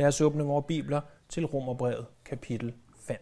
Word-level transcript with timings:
Lad 0.00 0.08
os 0.08 0.20
åbne 0.20 0.44
vores 0.44 0.64
bibler 0.68 1.00
til 1.28 1.46
Romerbrevet 1.46 2.06
kapitel 2.24 2.74
5. 3.06 3.16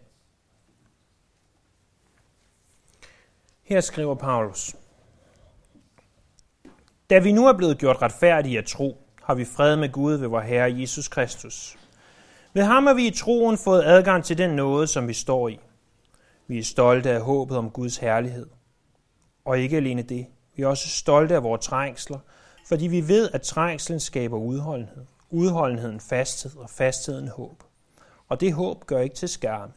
Her 3.63 3.81
skriver 3.81 4.15
Paulus. 4.15 4.77
Da 7.11 7.19
vi 7.19 7.33
nu 7.33 7.47
er 7.47 7.57
blevet 7.57 7.79
gjort 7.79 8.03
retfærdige 8.03 8.59
af 8.59 8.65
tro, 8.65 9.09
har 9.23 9.35
vi 9.35 9.45
fred 9.45 9.77
med 9.77 9.93
Gud 9.93 10.15
ved 10.15 10.29
vor 10.29 10.41
Herre 10.41 10.81
Jesus 10.81 11.09
Kristus. 11.09 11.77
Ved 12.53 12.63
ham 12.63 12.87
har 12.87 12.95
vi 12.95 13.07
i 13.07 13.15
troen 13.15 13.59
fået 13.59 13.83
adgang 13.85 14.25
til 14.25 14.39
den 14.39 14.51
nåde, 14.51 14.87
som 14.87 15.09
vi 15.09 15.13
står 15.15 15.49
i. 15.49 15.61
Vi 16.47 16.59
er 16.59 16.65
stolte 16.65 17.11
af 17.11 17.21
håbet 17.21 17.57
om 17.57 17.71
Guds 17.71 17.97
herlighed. 17.97 18.47
Og 19.45 19.59
ikke 19.59 19.77
alene 19.77 20.03
det, 20.03 20.27
vi 20.57 20.63
er 20.63 20.67
også 20.67 20.89
stolte 20.89 21.35
af 21.35 21.43
vores 21.43 21.67
trængsler, 21.67 22.19
fordi 22.69 22.87
vi 22.87 23.09
ved, 23.09 23.31
at 23.33 23.43
trængslen 23.43 24.01
skaber 24.01 24.39
udholdenhed. 24.39 25.05
Udholdenheden 25.31 26.01
fasthed 26.01 26.57
og 26.57 26.71
fastheden 26.71 27.29
håb. 27.29 27.63
Og 28.29 28.41
det 28.41 28.53
håb 28.53 28.87
gør 28.87 28.99
ikke 28.99 29.17
til 29.17 29.29
skærme. 29.29 29.73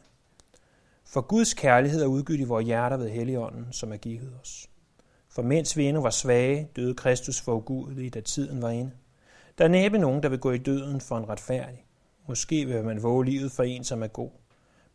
For 1.04 1.20
Guds 1.20 1.54
kærlighed 1.54 2.02
er 2.02 2.06
udgivet 2.06 2.40
i 2.40 2.44
vores 2.44 2.66
hjerter 2.66 2.96
ved 2.96 3.10
Helligånden, 3.10 3.72
som 3.72 3.92
er 3.92 3.96
givet 3.96 4.32
os. 4.42 4.68
For 5.28 5.42
mens 5.42 5.76
vi 5.76 5.84
endnu 5.84 6.02
var 6.02 6.10
svage, 6.10 6.68
døde 6.76 6.94
Kristus 6.94 7.40
for 7.40 7.54
ugudelig, 7.54 8.14
da 8.14 8.20
tiden 8.20 8.62
var 8.62 8.70
inde. 8.70 8.90
Der 9.58 9.64
er 9.64 9.68
næppe 9.68 9.98
nogen, 9.98 10.22
der 10.22 10.28
vil 10.28 10.38
gå 10.38 10.50
i 10.50 10.58
døden 10.58 11.00
for 11.00 11.16
en 11.16 11.28
retfærdig. 11.28 11.84
Måske 12.28 12.66
vil 12.66 12.84
man 12.84 13.02
våge 13.02 13.24
livet 13.24 13.52
for 13.52 13.62
en, 13.62 13.84
som 13.84 14.02
er 14.02 14.06
god. 14.06 14.30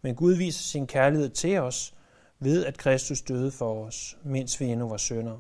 Men 0.02 0.16
Gud 0.16 0.34
viser 0.34 0.64
sin 0.64 0.88
kærlighed 0.88 1.30
til 1.30 1.60
os 1.60 1.94
ved, 2.40 2.66
at 2.66 2.78
Kristus 2.78 3.22
døde 3.22 3.52
for 3.52 3.86
os, 3.86 4.18
mens 4.24 4.60
vi 4.60 4.66
endnu 4.66 4.90
var 4.90 4.98
syndere. 4.98 5.40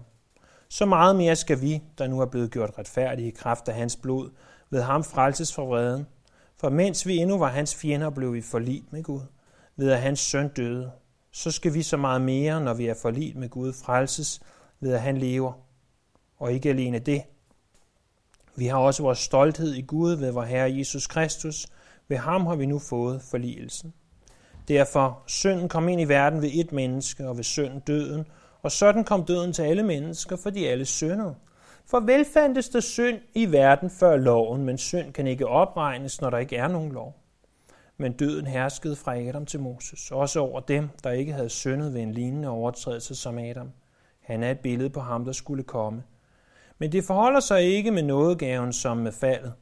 Så 0.69 0.85
meget 0.85 1.15
mere 1.15 1.35
skal 1.35 1.61
vi, 1.61 1.83
der 1.97 2.07
nu 2.07 2.21
er 2.21 2.25
blevet 2.25 2.51
gjort 2.51 2.77
retfærdige 2.77 3.27
i 3.27 3.31
kraft 3.31 3.67
af 3.67 3.75
hans 3.75 3.95
blod, 3.95 4.29
ved 4.69 4.81
ham 4.81 5.03
frelses 5.03 5.53
fra 5.53 5.63
vreden. 5.63 6.07
For 6.59 6.69
mens 6.69 7.07
vi 7.07 7.17
endnu 7.17 7.37
var 7.37 7.49
hans 7.49 7.75
fjender, 7.75 8.09
blev 8.09 8.33
vi 8.33 8.41
forlit 8.41 8.93
med 8.93 9.03
Gud, 9.03 9.21
ved 9.75 9.91
at 9.91 10.01
hans 10.01 10.19
søn 10.19 10.47
døde. 10.47 10.91
Så 11.31 11.51
skal 11.51 11.73
vi 11.73 11.81
så 11.81 11.97
meget 11.97 12.21
mere, 12.21 12.61
når 12.61 12.73
vi 12.73 12.87
er 12.87 12.93
forlit 13.01 13.35
med 13.35 13.49
Gud, 13.49 13.73
frelses 13.73 14.41
ved 14.79 14.93
at 14.93 15.01
han 15.01 15.17
lever. 15.17 15.53
Og 16.37 16.53
ikke 16.53 16.69
alene 16.69 16.99
det. 16.99 17.21
Vi 18.55 18.67
har 18.67 18.77
også 18.77 19.03
vores 19.03 19.19
stolthed 19.19 19.73
i 19.73 19.81
Gud 19.81 20.15
ved 20.15 20.31
vor 20.31 20.43
Herre 20.43 20.77
Jesus 20.77 21.07
Kristus. 21.07 21.67
Ved 22.07 22.17
ham 22.17 22.45
har 22.45 22.55
vi 22.55 22.65
nu 22.65 22.79
fået 22.79 23.21
forligelsen. 23.21 23.93
Derfor 24.67 25.23
synden 25.27 25.69
kom 25.69 25.89
ind 25.89 26.01
i 26.01 26.03
verden 26.03 26.41
ved 26.41 26.49
et 26.53 26.71
menneske, 26.71 27.27
og 27.27 27.37
ved 27.37 27.43
synden 27.43 27.79
døden, 27.79 28.25
og 28.61 28.71
sådan 28.71 29.03
kom 29.03 29.25
døden 29.25 29.53
til 29.53 29.61
alle 29.61 29.83
mennesker, 29.83 30.35
fordi 30.35 30.65
alle 30.65 30.85
syndede. 30.85 31.35
For 31.89 31.99
vel 31.99 32.25
fandtes 32.25 32.69
der 32.69 32.79
synd 32.79 33.19
i 33.33 33.51
verden 33.51 33.89
før 33.89 34.15
loven, 34.15 34.63
men 34.63 34.77
synd 34.77 35.13
kan 35.13 35.27
ikke 35.27 35.47
opregnes, 35.47 36.21
når 36.21 36.29
der 36.29 36.37
ikke 36.37 36.55
er 36.55 36.67
nogen 36.67 36.91
lov. 36.91 37.15
Men 37.97 38.11
døden 38.11 38.47
herskede 38.47 38.95
fra 38.95 39.17
Adam 39.17 39.45
til 39.45 39.59
Moses, 39.59 40.11
også 40.11 40.39
over 40.39 40.59
dem, 40.59 40.89
der 41.03 41.11
ikke 41.11 41.33
havde 41.33 41.49
syndet 41.49 41.93
ved 41.93 42.01
en 42.01 42.11
lignende 42.11 42.49
overtrædelse 42.49 43.15
som 43.15 43.37
Adam. 43.37 43.71
Han 44.19 44.43
er 44.43 44.51
et 44.51 44.59
billede 44.59 44.89
på 44.89 44.99
ham, 44.99 45.25
der 45.25 45.31
skulle 45.31 45.63
komme. 45.63 46.03
Men 46.77 46.91
det 46.91 47.03
forholder 47.03 47.39
sig 47.39 47.61
ikke 47.61 47.91
med 47.91 48.03
nådegaven 48.03 48.73
som 48.73 48.97
med 48.97 49.11
faldet. 49.11 49.53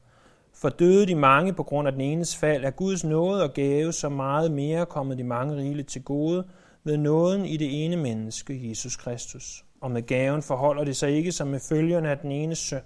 For 0.54 0.70
døde 0.70 1.08
de 1.08 1.16
mange 1.16 1.54
på 1.54 1.64
grund 1.64 1.88
af 1.88 1.92
den 1.92 2.02
enes 2.02 2.38
fald, 2.38 2.66
er 2.66 2.72
Guds 2.72 3.04
nåde 3.04 3.44
og 3.44 3.54
gave 3.54 3.92
så 3.92 4.10
meget 4.10 4.52
mere 4.52 4.86
kommet 4.86 5.18
de 5.18 5.24
mange 5.24 5.56
rigeligt 5.56 5.88
til 5.88 6.04
gode 6.04 6.48
ved 6.84 6.98
nåden 6.98 7.46
i 7.46 7.58
det 7.58 7.86
ene 7.86 7.98
menneske, 7.98 8.70
Jesus 8.70 8.96
Kristus. 8.96 9.66
Og 9.86 9.92
med 9.92 10.02
gaven 10.02 10.42
forholder 10.42 10.84
det 10.84 10.96
sig 10.96 11.12
ikke 11.12 11.32
som 11.32 11.48
med 11.48 11.60
følgerne 11.60 12.10
af 12.10 12.18
den 12.18 12.32
ene 12.32 12.56
søn. 12.56 12.82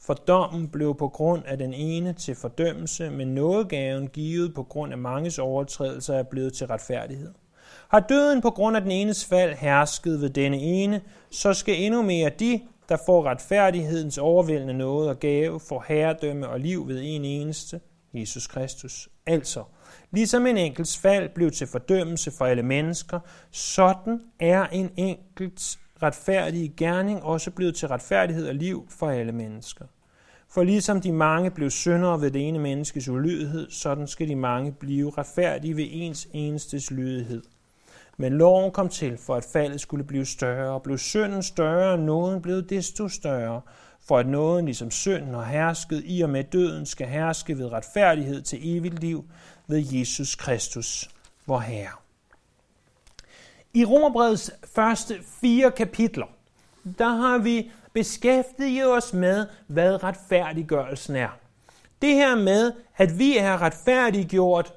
For 0.00 0.14
dommen 0.14 0.68
blev 0.68 0.94
på 0.94 1.08
grund 1.08 1.42
af 1.46 1.58
den 1.58 1.74
ene 1.74 2.12
til 2.12 2.34
fordømmelse, 2.34 3.10
men 3.10 3.28
nådegaven 3.28 4.08
givet 4.08 4.54
på 4.54 4.62
grund 4.62 4.92
af 4.92 4.98
manges 4.98 5.38
overtrædelser 5.38 6.14
er 6.14 6.22
blevet 6.22 6.52
til 6.52 6.66
retfærdighed. 6.66 7.32
Har 7.88 8.00
døden 8.00 8.40
på 8.40 8.50
grund 8.50 8.76
af 8.76 8.82
den 8.82 8.90
enes 8.90 9.24
fald 9.24 9.54
hersket 9.54 10.20
ved 10.20 10.30
denne 10.30 10.56
ene, 10.56 11.00
så 11.30 11.54
skal 11.54 11.82
endnu 11.82 12.02
mere 12.02 12.30
de, 12.38 12.60
der 12.88 12.96
får 13.06 13.24
retfærdighedens 13.24 14.18
overvældende 14.18 14.74
noget 14.74 15.08
og 15.08 15.18
gave, 15.18 15.60
for 15.60 15.84
herredømme 15.88 16.48
og 16.48 16.60
liv 16.60 16.88
ved 16.88 17.00
en 17.04 17.24
eneste, 17.24 17.80
Jesus 18.14 18.46
Kristus. 18.46 19.08
Altså, 19.26 19.64
ligesom 20.10 20.46
en 20.46 20.56
enkelts 20.56 20.98
fald 20.98 21.28
blev 21.28 21.50
til 21.50 21.66
fordømmelse 21.66 22.30
for 22.30 22.44
alle 22.46 22.62
mennesker, 22.62 23.20
sådan 23.50 24.20
er 24.40 24.66
en 24.66 24.90
enkelts 24.96 25.78
retfærdige 26.02 26.68
gerning 26.76 27.22
også 27.22 27.50
blevet 27.50 27.74
til 27.74 27.88
retfærdighed 27.88 28.48
og 28.48 28.54
liv 28.54 28.86
for 28.90 29.10
alle 29.10 29.32
mennesker. 29.32 29.84
For 30.48 30.62
ligesom 30.62 31.00
de 31.00 31.12
mange 31.12 31.50
blev 31.50 31.70
syndere 31.70 32.20
ved 32.20 32.30
det 32.30 32.48
ene 32.48 32.58
menneskes 32.58 33.08
ulydighed, 33.08 33.70
sådan 33.70 34.06
skal 34.06 34.28
de 34.28 34.36
mange 34.36 34.72
blive 34.72 35.10
retfærdige 35.18 35.76
ved 35.76 35.86
ens 35.90 36.28
enestes 36.32 36.90
lydighed. 36.90 37.42
Men 38.16 38.32
loven 38.32 38.72
kom 38.72 38.88
til, 38.88 39.18
for 39.18 39.34
at 39.34 39.46
faldet 39.52 39.80
skulle 39.80 40.04
blive 40.04 40.26
større, 40.26 40.70
og 40.70 40.82
blev 40.82 40.98
synden 40.98 41.42
større, 41.42 41.92
og 41.92 41.98
nåden 41.98 42.42
blev 42.42 42.62
desto 42.62 43.08
større, 43.08 43.60
for 44.08 44.18
at 44.18 44.26
nåden 44.26 44.64
ligesom 44.64 44.90
synden 44.90 45.34
har 45.34 45.44
hersket 45.44 46.02
i 46.04 46.22
og 46.22 46.30
med 46.30 46.44
døden, 46.44 46.86
skal 46.86 47.06
herske 47.06 47.58
ved 47.58 47.72
retfærdighed 47.72 48.42
til 48.42 48.76
evigt 48.76 49.00
liv 49.00 49.24
ved 49.68 49.84
Jesus 49.92 50.34
Kristus, 50.34 51.10
vor 51.46 51.58
Herre. 51.58 52.01
I 53.74 53.84
Romerbrevets 53.84 54.50
første 54.74 55.22
fire 55.22 55.70
kapitler, 55.70 56.26
der 56.98 57.08
har 57.08 57.38
vi 57.38 57.70
beskæftiget 57.92 58.92
os 58.92 59.12
med, 59.12 59.46
hvad 59.66 60.02
retfærdiggørelsen 60.02 61.16
er. 61.16 61.28
Det 62.02 62.14
her 62.14 62.36
med, 62.36 62.72
at 62.96 63.18
vi 63.18 63.36
er 63.36 63.62
retfærdiggjort 63.62 64.72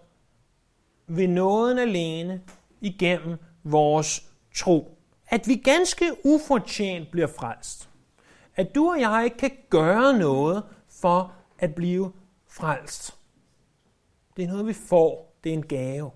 ved 1.07 1.27
nåden 1.27 1.77
alene 1.77 2.41
igennem 2.81 3.37
vores 3.63 4.29
tro. 4.55 4.97
At 5.27 5.47
vi 5.47 5.55
ganske 5.55 6.11
ufortjent 6.23 7.11
bliver 7.11 7.27
frelst. 7.27 7.89
At 8.55 8.75
du 8.75 8.89
og 8.89 8.99
jeg 8.99 9.21
ikke 9.23 9.37
kan 9.37 9.51
gøre 9.69 10.17
noget 10.17 10.63
for 10.89 11.33
at 11.59 11.75
blive 11.75 12.11
frelst. 12.47 13.15
Det 14.37 14.43
er 14.43 14.47
noget, 14.47 14.67
vi 14.67 14.73
får. 14.73 15.35
Det 15.43 15.49
er 15.49 15.53
en 15.53 15.65
gave. 15.65 16.11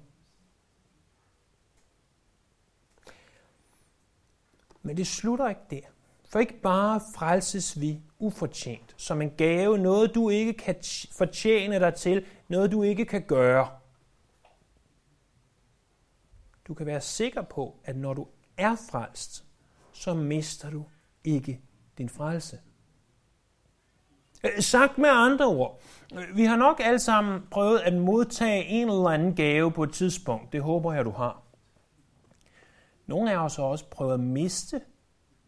Men 4.81 4.97
det 4.97 5.07
slutter 5.07 5.50
ikke 5.50 5.62
der. 5.69 5.81
For 6.29 6.40
ikke 6.40 6.62
bare 6.62 7.01
frelses 7.16 7.81
vi 7.81 8.01
ufortjent, 8.19 8.95
som 8.97 9.22
en 9.22 9.31
gave, 9.38 9.78
noget 9.78 10.16
du 10.16 10.29
ikke 10.29 10.53
kan 10.53 10.75
fortjene 11.17 11.79
dig 11.79 11.94
til, 11.94 12.25
noget 12.47 12.72
du 12.72 12.84
ikke 12.84 13.06
kan 13.06 13.22
gøre. 13.22 13.67
Du 16.67 16.73
kan 16.73 16.85
være 16.85 17.01
sikker 17.01 17.41
på, 17.41 17.79
at 17.84 17.95
når 17.95 18.13
du 18.13 18.28
er 18.57 18.75
frelst, 18.91 19.45
så 19.94 20.13
mister 20.13 20.69
du 20.69 20.85
ikke 21.23 21.61
din 21.97 22.09
frelse. 22.09 22.59
Øh, 24.44 24.61
sagt 24.61 24.97
med 24.97 25.09
andre 25.09 25.46
ord, 25.46 25.81
øh, 26.13 26.38
vi 26.38 26.44
har 26.44 26.56
nok 26.56 26.81
alle 26.84 27.00
sammen 27.00 27.41
prøvet 27.51 27.79
at 27.79 27.94
modtage 27.94 28.66
en 28.66 28.90
eller 28.90 29.09
anden 29.09 29.35
gave 29.35 29.72
på 29.72 29.84
et 29.84 29.94
tidspunkt. 29.94 30.53
Det 30.53 30.61
håber 30.61 30.94
jeg, 30.94 31.06
du 31.06 31.11
har. 31.11 31.44
Nogle 33.09 33.31
af 33.31 33.38
os 33.38 33.56
har 33.56 33.64
også 33.64 33.86
prøvet 33.90 34.14
at 34.14 34.20
miste 34.20 34.81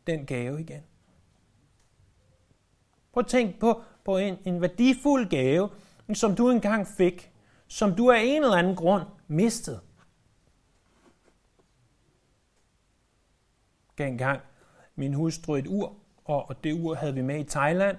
den 0.08 0.26
gave 0.26 0.62
igen. 0.62 0.82
Prøv 3.14 3.22
at 3.22 3.28
tænk 3.28 3.60
på, 3.60 3.82
på 4.06 4.18
en, 4.18 4.38
en 4.46 4.62
værdifuld 4.62 5.30
gave, 5.30 5.70
som 6.14 6.36
du 6.36 6.50
engang 6.50 6.88
fik, 6.88 7.32
som 7.68 7.96
du 7.96 8.12
af 8.12 8.22
en 8.24 8.44
eller 8.44 8.58
anden 8.58 8.76
grund 8.76 9.04
mistede. 9.28 9.80
Gav 13.96 14.08
engang 14.08 14.42
min 14.96 15.14
hustru 15.14 15.56
et 15.56 15.68
ur, 15.68 15.96
og, 16.26 16.50
og 16.50 16.64
det 16.64 16.74
ur 16.74 16.96
havde 16.96 17.14
vi 17.14 17.22
med 17.22 17.40
i 17.40 17.44
Thailand. 17.44 17.98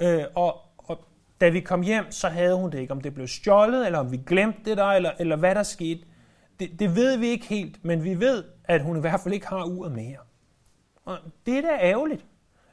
Øh, 0.00 0.24
og, 0.34 0.60
og 0.78 1.04
da 1.40 1.48
vi 1.48 1.60
kom 1.60 1.82
hjem, 1.82 2.10
så 2.10 2.28
havde 2.28 2.56
hun 2.56 2.72
det 2.72 2.78
ikke. 2.78 2.92
Om 2.92 3.00
det 3.00 3.14
blev 3.14 3.28
stjålet, 3.28 3.86
eller 3.86 3.98
om 3.98 4.12
vi 4.12 4.16
glemte 4.26 4.60
det 4.64 4.76
der, 4.76 4.84
eller, 4.84 5.12
eller 5.18 5.36
hvad 5.36 5.54
der 5.54 5.62
skete. 5.62 6.06
Det, 6.60 6.78
det 6.78 6.96
ved 6.96 7.16
vi 7.16 7.26
ikke 7.26 7.46
helt, 7.46 7.84
men 7.84 8.04
vi 8.04 8.20
ved, 8.20 8.44
at 8.64 8.82
hun 8.82 8.96
i 8.96 9.00
hvert 9.00 9.20
fald 9.20 9.34
ikke 9.34 9.46
har 9.46 9.64
uret 9.64 9.92
mere. 9.92 10.18
Og 11.04 11.18
det 11.46 11.56
er 11.56 11.62
da 11.62 11.78
ærgerligt. 11.80 12.24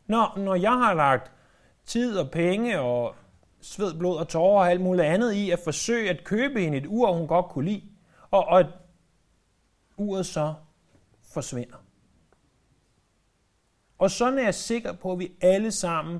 Når, 0.07 0.39
når 0.39 0.56
jeg 0.56 0.72
har 0.72 0.94
lagt 0.94 1.31
tid 1.86 2.18
og 2.18 2.31
penge 2.31 2.80
og 2.80 3.16
sved, 3.62 3.94
blod 3.94 4.18
og 4.18 4.28
tårer 4.28 4.60
og 4.60 4.72
alt 4.72 4.81
muligt 4.81 5.07
andet 5.07 5.33
i 5.33 5.51
at 5.51 5.60
forsøge 5.60 6.10
at 6.10 6.24
købe 6.24 6.60
hende 6.62 6.78
et 6.78 6.86
ur, 6.88 7.12
hun 7.12 7.28
godt 7.28 7.45
kunne 7.45 7.66
lide, 7.66 7.83
og, 8.31 8.48
og 8.48 8.60
at 8.60 8.68
uret 9.98 10.25
så 10.25 10.54
forsvinder. 11.34 11.77
Og 13.98 14.12
sådan 14.12 14.39
er 14.39 14.44
jeg 14.44 14.56
sikker 14.56 14.94
på, 14.94 15.12
at 15.12 15.19
vi 15.19 15.31
alle 15.42 15.72
sammen 15.72 16.19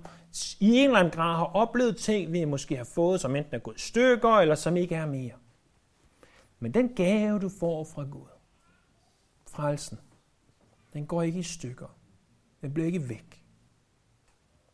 i 0.60 0.78
en 0.78 0.86
eller 0.86 1.00
anden 1.00 1.12
grad 1.12 1.36
har 1.36 1.46
oplevet 1.46 1.98
ting, 1.98 2.34
vi 2.34 2.46
måske 2.46 2.78
har 2.78 2.84
fået, 2.84 3.22
som 3.22 3.36
enten 3.36 3.56
er 3.56 3.60
gået 3.60 3.78
i 3.78 3.80
stykker, 3.80 4.30
eller 4.30 4.56
som 4.56 4.78
ikke 4.78 4.96
er 4.96 5.06
mere. 5.06 5.32
Men 6.62 6.74
den 6.74 6.96
gave, 6.96 7.40
du 7.40 7.50
får 7.50 7.84
fra 7.84 8.04
Gud, 8.04 8.28
frelsen, 9.48 10.00
den 10.94 11.08
går 11.08 11.22
ikke 11.22 11.40
i 11.40 11.44
stykker. 11.44 11.88
Den 12.62 12.74
bliver 12.74 12.88
ikke 12.88 13.10
væk. 13.10 13.46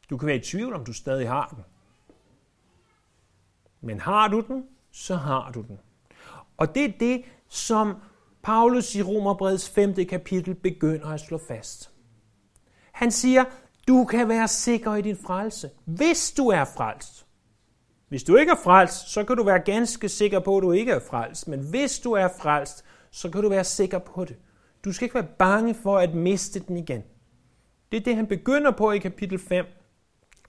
Du 0.09 0.17
kan 0.17 0.27
være 0.27 0.35
i 0.35 0.41
tvivl, 0.41 0.73
om 0.73 0.85
du 0.85 0.93
stadig 0.93 1.29
har 1.29 1.47
den. 1.47 1.63
Men 3.81 3.99
har 3.99 4.27
du 4.27 4.39
den, 4.47 4.67
så 4.91 5.15
har 5.15 5.51
du 5.51 5.61
den. 5.61 5.79
Og 6.57 6.75
det 6.75 6.85
er 6.85 6.93
det, 6.99 7.23
som 7.47 7.95
Paulus 8.43 8.95
i 8.95 9.01
Romerbreds 9.01 9.69
5. 9.69 9.93
kapitel 9.93 10.55
begynder 10.55 11.07
at 11.07 11.19
slå 11.19 11.37
fast. 11.37 11.91
Han 12.91 13.11
siger, 13.11 13.45
du 13.87 14.05
kan 14.05 14.29
være 14.29 14.47
sikker 14.47 14.95
i 14.95 15.01
din 15.01 15.17
frelse, 15.17 15.69
hvis 15.85 16.31
du 16.31 16.47
er 16.47 16.65
frelst. 16.65 17.26
Hvis 18.07 18.23
du 18.23 18.35
ikke 18.35 18.51
er 18.51 18.63
frelst, 18.63 19.09
så 19.09 19.23
kan 19.23 19.37
du 19.37 19.43
være 19.43 19.59
ganske 19.59 20.09
sikker 20.09 20.39
på, 20.39 20.57
at 20.57 20.63
du 20.63 20.71
ikke 20.71 20.91
er 20.91 20.99
frelst. 20.99 21.47
Men 21.47 21.59
hvis 21.59 21.99
du 21.99 22.11
er 22.11 22.27
frelst, 22.39 22.85
så 23.11 23.29
kan 23.29 23.41
du 23.41 23.49
være 23.49 23.63
sikker 23.63 23.99
på 23.99 24.25
det. 24.25 24.35
Du 24.85 24.91
skal 24.91 25.05
ikke 25.05 25.15
være 25.15 25.27
bange 25.39 25.75
for 25.83 25.97
at 25.97 26.13
miste 26.13 26.59
den 26.59 26.77
igen. 26.77 27.03
Det 27.91 27.97
er 27.97 28.01
det, 28.01 28.15
han 28.15 28.27
begynder 28.27 28.71
på 28.71 28.91
i 28.91 28.97
kapitel 28.97 29.39
5, 29.39 29.65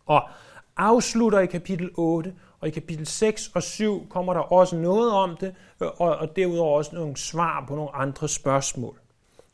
og 0.07 0.29
afslutter 0.77 1.39
i 1.39 1.47
kapitel 1.47 1.91
8, 1.95 2.35
og 2.61 2.69
i 2.69 2.71
kapitel 2.71 3.07
6 3.07 3.51
og 3.55 3.63
7 3.63 4.09
kommer 4.09 4.35
der 4.35 4.41
også 4.41 4.77
noget 4.77 5.13
om 5.13 5.37
det, 5.37 5.55
og, 5.79 6.17
og 6.17 6.37
derudover 6.37 6.79
også 6.79 6.95
nogle 6.95 7.17
svar 7.17 7.65
på 7.69 7.75
nogle 7.75 7.95
andre 7.95 8.29
spørgsmål. 8.29 9.01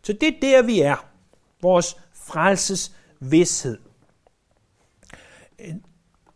Så 0.02 0.12
det 0.12 0.28
er 0.28 0.40
der, 0.42 0.62
vi 0.62 0.80
er. 0.80 1.06
Vores 1.62 1.96
frelses 2.12 2.96
vidshed. 3.20 3.78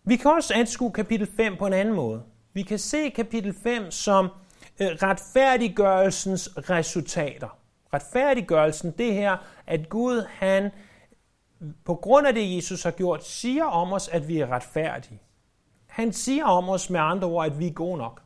Vi 0.08 0.16
kan 0.16 0.31
også 0.31 0.55
anskue 0.55 0.93
kapitel 0.93 1.26
5 1.37 1.56
på 1.56 1.66
en 1.66 1.72
anden 1.72 1.94
måde. 1.94 2.22
Vi 2.52 2.62
kan 2.62 2.78
se 2.78 3.10
kapitel 3.10 3.55
5 3.55 3.90
som 3.90 4.25
øh, 4.81 4.87
retfærdiggørelsens 4.87 6.50
resultater. 6.56 7.58
Retfærdiggørelsen, 7.94 8.90
det 8.90 9.14
her, 9.14 9.37
at 9.66 9.88
Gud, 9.88 10.26
han 10.28 10.70
på 11.84 11.94
grund 11.94 12.26
af 12.26 12.34
det, 12.34 12.56
Jesus 12.56 12.82
har 12.82 12.90
gjort, 12.90 13.25
siger 13.25 13.64
om 13.64 13.93
os, 13.93 14.08
at 14.08 14.28
vi 14.28 14.38
er 14.38 14.46
retfærdige. 14.46 15.20
Han 15.87 16.12
siger 16.12 16.44
om 16.44 16.69
os 16.69 16.90
med 16.90 17.00
andre 17.00 17.28
ord, 17.28 17.46
at 17.46 17.58
vi 17.58 17.66
er 17.66 17.72
gode 17.72 17.99
nok. 17.99 18.22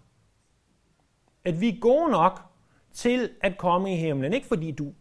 At 1.44 1.60
vi 1.60 1.68
er 1.68 1.80
gode 1.80 2.10
nok 2.10 2.40
til 2.92 3.30
at 3.40 3.58
komme 3.58 3.92
i 3.92 3.96
himlen. 3.96 4.32
Ikke 4.32 4.46
fordi 4.46 4.70
du 4.70 4.92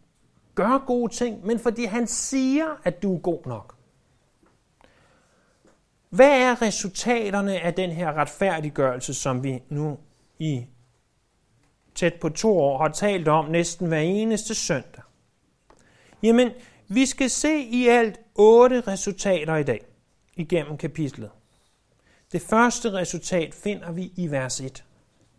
gør 0.54 0.84
gode 0.86 1.12
ting, 1.12 1.46
men 1.46 1.58
fordi 1.58 1.84
han 1.84 2.06
siger, 2.06 2.66
at 2.84 3.02
du 3.02 3.14
er 3.14 3.18
god 3.18 3.46
nok. 3.46 3.76
Hvad 6.12 6.40
er 6.40 6.62
resultaterne 6.62 7.60
af 7.60 7.74
den 7.74 7.90
her 7.90 8.12
retfærdiggørelse, 8.12 9.14
som 9.14 9.44
vi 9.44 9.62
nu 9.68 9.98
i 10.38 10.66
tæt 11.94 12.14
på 12.14 12.28
to 12.28 12.58
år 12.58 12.78
har 12.78 12.88
talt 12.88 13.28
om 13.28 13.50
næsten 13.50 13.86
hver 13.86 13.98
eneste 13.98 14.54
søndag? 14.54 15.02
Jamen, 16.22 16.50
vi 16.88 17.06
skal 17.06 17.30
se 17.30 17.58
i 17.58 17.88
alt 17.88 18.20
otte 18.34 18.80
resultater 18.80 19.56
i 19.56 19.62
dag 19.62 19.84
igennem 20.36 20.76
kapitlet. 20.76 21.30
Det 22.32 22.42
første 22.42 22.92
resultat 22.92 23.54
finder 23.54 23.92
vi 23.92 24.12
i 24.16 24.30
vers 24.30 24.60
1. 24.60 24.84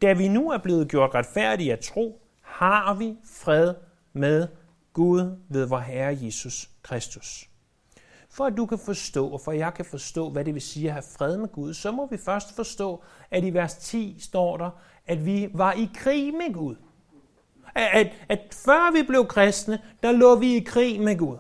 Da 0.02 0.14
vi 0.14 0.28
nu 0.28 0.52
er 0.52 0.58
blevet 0.58 0.90
gjort 0.90 1.16
retfærdige 1.16 1.72
af 1.72 1.80
tro, 1.80 2.22
har 2.42 2.94
vi 2.94 3.16
fred 3.26 3.74
med 4.14 4.48
Gud 4.94 5.38
ved 5.50 5.66
vor 5.66 5.80
Herre 5.80 6.18
Jesus 6.22 6.70
Kristus. 6.82 7.50
For 8.34 8.46
at 8.46 8.58
du 8.58 8.66
kan 8.66 8.80
forstå, 8.80 9.28
og 9.28 9.42
for 9.42 9.52
at 9.52 9.58
jeg 9.58 9.74
kan 9.74 9.86
forstå, 9.86 10.30
hvad 10.30 10.46
det 10.46 10.54
vil 10.54 10.62
sige 10.62 10.88
at 10.88 10.94
have 10.94 11.04
fred 11.18 11.38
med 11.38 11.48
Gud, 11.48 11.74
så 11.74 11.92
må 11.92 12.06
vi 12.06 12.18
først 12.18 12.56
forstå, 12.56 13.04
at 13.32 13.44
i 13.44 13.54
vers 13.54 13.76
10 13.76 14.18
står 14.20 14.58
der, 14.58 14.70
at 15.06 15.26
vi 15.26 15.50
var 15.54 15.72
i 15.72 15.90
krig 15.96 16.34
med 16.34 16.54
Gud. 16.54 16.76
At, 17.76 17.88
at, 17.94 18.12
at 18.30 18.40
før 18.66 18.92
vi 18.94 19.04
blev 19.04 19.28
kristne, 19.28 19.82
der 20.04 20.12
lå 20.12 20.36
vi 20.36 20.56
i 20.56 20.60
krig 20.60 21.02
med 21.02 21.18
Gud. 21.18 21.38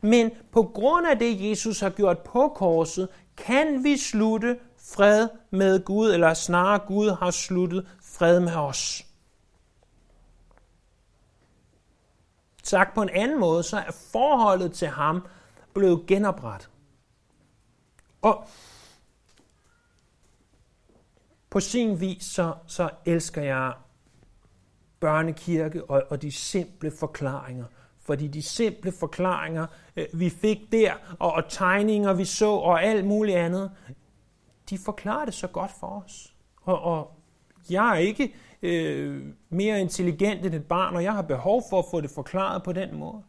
Men 0.00 0.30
på 0.52 0.62
grund 0.62 1.06
af 1.06 1.18
det, 1.18 1.50
Jesus 1.50 1.80
har 1.80 1.90
gjort 1.90 2.18
på 2.18 2.48
korset, 2.48 3.08
kan 3.36 3.84
vi 3.84 3.96
slutte 3.96 4.58
fred 4.78 5.28
med 5.50 5.84
Gud, 5.84 6.10
eller 6.10 6.34
snarere 6.34 6.78
Gud 6.78 7.10
har 7.10 7.30
sluttet 7.30 7.86
fred 8.02 8.40
med 8.40 8.54
os. 8.54 9.04
Sagt 12.62 12.94
på 12.94 13.02
en 13.02 13.10
anden 13.10 13.40
måde, 13.40 13.62
så 13.62 13.76
er 13.76 13.90
forholdet 14.12 14.72
til 14.72 14.88
ham 14.88 15.22
blevet 15.78 16.06
genoprettet. 16.06 16.70
Og 18.22 18.44
på 21.50 21.60
sin 21.60 22.00
vis, 22.00 22.24
så, 22.24 22.54
så 22.66 22.90
elsker 23.04 23.42
jeg 23.42 23.72
børnekirke 25.00 25.84
og, 25.84 26.02
og 26.10 26.22
de 26.22 26.32
simple 26.32 26.90
forklaringer. 26.90 27.64
Fordi 28.00 28.28
de 28.28 28.42
simple 28.42 28.92
forklaringer, 28.92 29.66
øh, 29.96 30.06
vi 30.12 30.30
fik 30.30 30.72
der, 30.72 30.92
og, 31.18 31.32
og 31.32 31.44
tegninger, 31.48 32.12
vi 32.12 32.24
så, 32.24 32.50
og 32.50 32.84
alt 32.84 33.06
muligt 33.06 33.38
andet, 33.38 33.70
de 34.70 34.78
forklarer 34.78 35.24
det 35.24 35.34
så 35.34 35.46
godt 35.46 35.70
for 35.80 36.02
os. 36.04 36.34
Og, 36.62 36.82
og 36.82 37.12
jeg 37.70 37.90
er 37.90 37.98
ikke 37.98 38.34
øh, 38.62 39.24
mere 39.48 39.80
intelligent 39.80 40.46
end 40.46 40.54
et 40.54 40.64
barn, 40.64 40.94
og 40.96 41.02
jeg 41.02 41.12
har 41.12 41.22
behov 41.22 41.62
for 41.70 41.78
at 41.78 41.84
få 41.90 42.00
det 42.00 42.10
forklaret 42.10 42.62
på 42.62 42.72
den 42.72 42.96
måde. 42.96 43.22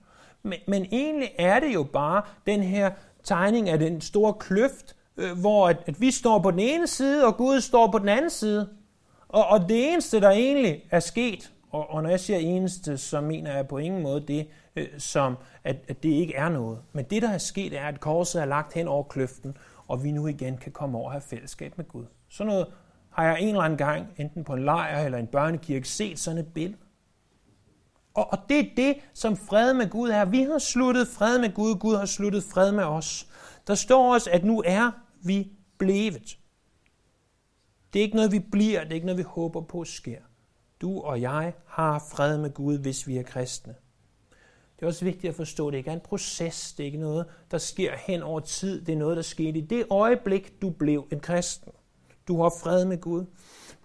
Men, 0.44 0.60
men 0.68 0.86
egentlig 0.92 1.32
er 1.38 1.60
det 1.60 1.74
jo 1.74 1.84
bare 1.84 2.22
den 2.48 2.64
her 2.64 2.92
tegning 3.24 3.70
af 3.70 3.80
den 3.80 4.02
store 4.02 4.34
kløft, 4.34 4.96
øh, 5.18 5.40
hvor 5.40 5.70
at, 5.70 5.78
at 5.86 6.02
vi 6.02 6.12
står 6.12 6.40
på 6.40 6.52
den 6.52 6.60
ene 6.60 6.88
side, 6.88 7.26
og 7.26 7.38
Gud 7.38 7.62
står 7.62 7.92
på 7.92 8.00
den 8.00 8.10
anden 8.10 8.30
side. 8.30 8.70
Og, 9.28 9.48
og 9.48 9.70
det 9.70 9.92
eneste, 9.92 10.22
der 10.22 10.30
egentlig 10.30 10.84
er 10.92 11.00
sket, 11.00 11.52
og, 11.72 11.90
og 11.90 12.04
når 12.04 12.10
jeg 12.10 12.20
siger 12.20 12.40
eneste, 12.40 12.98
så 12.98 13.22
mener 13.22 13.56
jeg 13.56 13.68
på 13.68 13.78
ingen 13.78 14.04
måde 14.04 14.22
det, 14.28 14.48
øh, 14.76 14.88
som 14.98 15.38
at, 15.64 15.76
at 15.88 16.04
det 16.04 16.10
ikke 16.10 16.36
er 16.36 16.50
noget. 16.50 16.80
Men 16.94 17.06
det, 17.06 17.22
der 17.22 17.30
er 17.30 17.38
sket, 17.38 17.74
er, 17.74 17.88
at 17.88 18.00
korset 18.00 18.42
er 18.42 18.46
lagt 18.46 18.74
hen 18.74 18.88
over 18.88 19.04
kløften, 19.04 19.58
og 19.88 20.04
vi 20.04 20.12
nu 20.12 20.28
igen 20.28 20.58
kan 20.58 20.72
komme 20.72 20.98
over 20.98 21.06
og 21.06 21.12
have 21.12 21.22
fællesskab 21.22 21.78
med 21.78 21.86
Gud. 21.88 22.06
Sådan 22.30 22.48
noget 22.52 22.68
har 23.10 23.26
jeg 23.26 23.42
en 23.42 23.48
eller 23.48 23.62
anden 23.62 23.78
gang, 23.78 24.08
enten 24.18 24.44
på 24.44 24.54
en 24.54 24.66
lejr 24.66 25.06
eller 25.06 25.18
en 25.18 25.28
børnekirke, 25.28 25.88
set 25.88 26.20
sådan 26.20 26.38
et 26.38 26.54
billede. 26.54 26.78
Og, 28.14 28.32
og 28.32 28.38
det 28.50 28.60
er 28.60 28.66
det, 28.78 28.96
som 29.14 29.38
fred 29.38 29.74
med 29.74 29.90
Gud 29.90 30.10
er. 30.10 30.26
Vi 30.26 30.42
har 30.42 30.60
sluttet 30.60 31.08
fred 31.08 31.40
med 31.40 31.54
Gud, 31.54 31.76
Gud 31.76 31.96
har 31.96 32.06
sluttet 32.06 32.44
fred 32.44 32.72
med 32.72 32.84
os. 32.84 33.28
Der 33.68 33.76
står 33.76 34.14
også, 34.14 34.30
at 34.32 34.44
nu 34.44 34.64
er 34.66 34.92
vi 35.22 35.52
blevet. 35.78 36.38
Det 37.94 38.00
er 38.00 38.04
ikke 38.04 38.16
noget, 38.16 38.32
vi 38.32 38.40
bliver, 38.40 38.84
det 38.84 38.90
er 38.90 38.96
ikke 38.96 39.06
noget, 39.06 39.18
vi 39.18 39.24
håber 39.28 39.62
på 39.62 39.84
sker. 39.84 40.20
Du 40.82 41.02
og 41.02 41.22
jeg 41.22 41.54
har 41.68 42.06
fred 42.12 42.38
med 42.38 42.54
Gud, 42.54 42.78
hvis 42.78 43.08
vi 43.08 43.18
er 43.18 43.24
kristne. 43.24 43.76
Det 44.76 44.86
er 44.86 44.88
også 44.88 45.06
vigtigt 45.06 45.30
at 45.30 45.36
forstå, 45.36 45.68
at 45.68 45.72
det 45.72 45.78
ikke 45.78 45.90
er 45.90 45.94
en 45.94 46.00
proces, 46.00 46.74
det 46.74 46.84
er 46.84 46.86
ikke 46.86 46.98
noget, 46.98 47.26
der 47.52 47.58
sker 47.58 47.92
hen 47.98 48.24
over 48.24 48.40
tid, 48.40 48.86
det 48.86 48.94
er 48.94 48.98
noget, 48.98 49.18
der 49.18 49.24
skete 49.24 49.60
i 49.60 49.62
det 49.62 49.86
øjeblik, 49.90 50.62
du 50.62 50.70
blev 50.70 51.08
en 51.12 51.20
kristen. 51.20 51.72
Du 52.28 52.42
har 52.42 52.50
fred 52.64 52.86
med 52.86 53.02
Gud. 53.02 53.26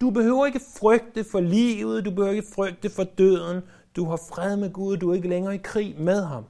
Du 0.00 0.10
behøver 0.10 0.46
ikke 0.46 0.60
frygte 0.78 1.24
for 1.24 1.40
livet, 1.40 2.04
du 2.04 2.10
behøver 2.10 2.30
ikke 2.30 2.48
frygte 2.54 2.90
for 2.90 3.04
døden, 3.04 3.62
du 3.96 4.04
har 4.04 4.16
fred 4.16 4.56
med 4.56 4.72
Gud, 4.72 4.96
du 4.96 5.10
er 5.10 5.14
ikke 5.14 5.28
længere 5.28 5.54
i 5.54 5.60
krig 5.64 6.00
med 6.00 6.24
ham. 6.24 6.44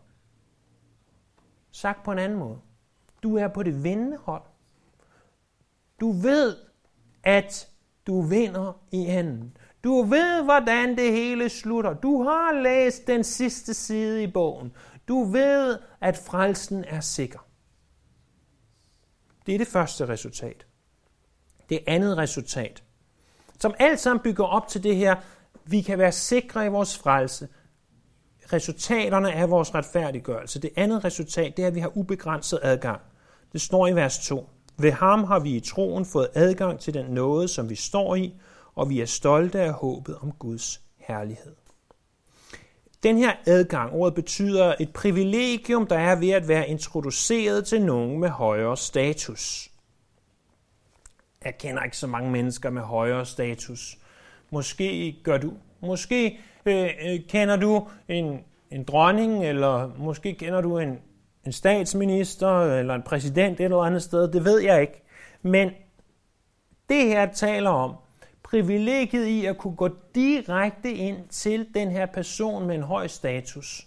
Sagt 1.70 2.04
på 2.04 2.12
en 2.12 2.18
anden 2.18 2.38
måde. 2.38 2.58
Du 3.22 3.36
er 3.36 3.48
på 3.48 3.62
det 3.62 3.84
vindende 3.84 4.16
hold. 4.16 4.42
Du 6.00 6.12
ved, 6.12 6.56
at 7.22 7.68
du 8.06 8.22
vinder 8.22 8.80
i 8.90 8.96
enden. 8.96 9.56
Du 9.84 10.02
ved, 10.02 10.42
hvordan 10.44 10.96
det 10.96 11.12
hele 11.12 11.48
slutter. 11.48 11.94
Du 11.94 12.22
har 12.22 12.62
læst 12.62 13.06
den 13.06 13.24
sidste 13.24 13.74
side 13.74 14.22
i 14.22 14.26
bogen. 14.26 14.72
Du 15.08 15.24
ved, 15.24 15.78
at 16.00 16.16
frelsen 16.16 16.84
er 16.84 17.00
sikker. 17.00 17.38
Det 19.46 19.54
er 19.54 19.58
det 19.58 19.66
første 19.66 20.08
resultat. 20.08 20.66
Det 21.68 21.80
andet 21.86 22.16
resultat, 22.16 22.82
som 23.58 23.74
alt 23.78 24.00
sammen 24.00 24.22
bygger 24.22 24.44
op 24.44 24.68
til 24.68 24.82
det 24.82 24.96
her 24.96 25.16
vi 25.66 25.82
kan 25.82 25.98
være 25.98 26.12
sikre 26.12 26.66
i 26.66 26.68
vores 26.68 26.98
frelse. 26.98 27.48
Resultaterne 28.52 29.32
af 29.32 29.50
vores 29.50 29.74
retfærdiggørelse. 29.74 30.60
Det 30.60 30.70
andet 30.76 31.04
resultat, 31.04 31.56
det 31.56 31.62
er, 31.62 31.66
at 31.66 31.74
vi 31.74 31.80
har 31.80 31.96
ubegrænset 31.96 32.60
adgang. 32.62 33.00
Det 33.52 33.60
står 33.60 33.86
i 33.86 33.94
vers 33.94 34.18
2. 34.18 34.48
Ved 34.76 34.92
ham 34.92 35.24
har 35.24 35.38
vi 35.38 35.56
i 35.56 35.60
troen 35.60 36.04
fået 36.04 36.28
adgang 36.34 36.80
til 36.80 36.94
den 36.94 37.06
nåde, 37.06 37.48
som 37.48 37.70
vi 37.70 37.74
står 37.74 38.14
i, 38.14 38.34
og 38.74 38.90
vi 38.90 39.00
er 39.00 39.06
stolte 39.06 39.60
af 39.60 39.72
håbet 39.72 40.16
om 40.16 40.32
Guds 40.32 40.80
herlighed. 40.96 41.54
Den 43.02 43.18
her 43.18 43.32
adgang, 43.46 43.92
ordet 43.92 44.14
betyder 44.14 44.74
et 44.80 44.92
privilegium, 44.92 45.86
der 45.86 45.98
er 45.98 46.16
ved 46.16 46.30
at 46.30 46.48
være 46.48 46.68
introduceret 46.68 47.66
til 47.66 47.82
nogen 47.82 48.20
med 48.20 48.28
højere 48.28 48.76
status. 48.76 49.70
Jeg 51.44 51.58
kender 51.58 51.82
ikke 51.82 51.96
så 51.96 52.06
mange 52.06 52.30
mennesker 52.30 52.70
med 52.70 52.82
højere 52.82 53.26
status. 53.26 53.98
Måske 54.54 55.16
gør 55.22 55.38
du. 55.38 55.52
Måske 55.80 56.38
øh, 56.66 56.90
øh, 57.06 57.20
kender 57.28 57.56
du 57.56 57.88
en, 58.08 58.40
en 58.70 58.84
dronning, 58.84 59.44
eller 59.44 59.90
måske 59.98 60.34
kender 60.34 60.60
du 60.60 60.78
en, 60.78 60.98
en 61.46 61.52
statsminister, 61.52 62.60
eller 62.60 62.94
en 62.94 63.02
præsident 63.02 63.60
et 63.60 63.64
eller 63.64 63.78
andet 63.78 64.02
sted. 64.02 64.32
Det 64.32 64.44
ved 64.44 64.60
jeg 64.60 64.80
ikke. 64.80 65.02
Men 65.42 65.70
det 66.88 67.06
her 67.06 67.32
taler 67.32 67.70
om 67.70 67.94
privilegiet 68.42 69.26
i 69.26 69.44
at 69.44 69.58
kunne 69.58 69.76
gå 69.76 69.88
direkte 70.14 70.92
ind 70.92 71.28
til 71.28 71.66
den 71.74 71.90
her 71.90 72.06
person 72.06 72.66
med 72.66 72.74
en 72.74 72.82
høj 72.82 73.06
status, 73.06 73.86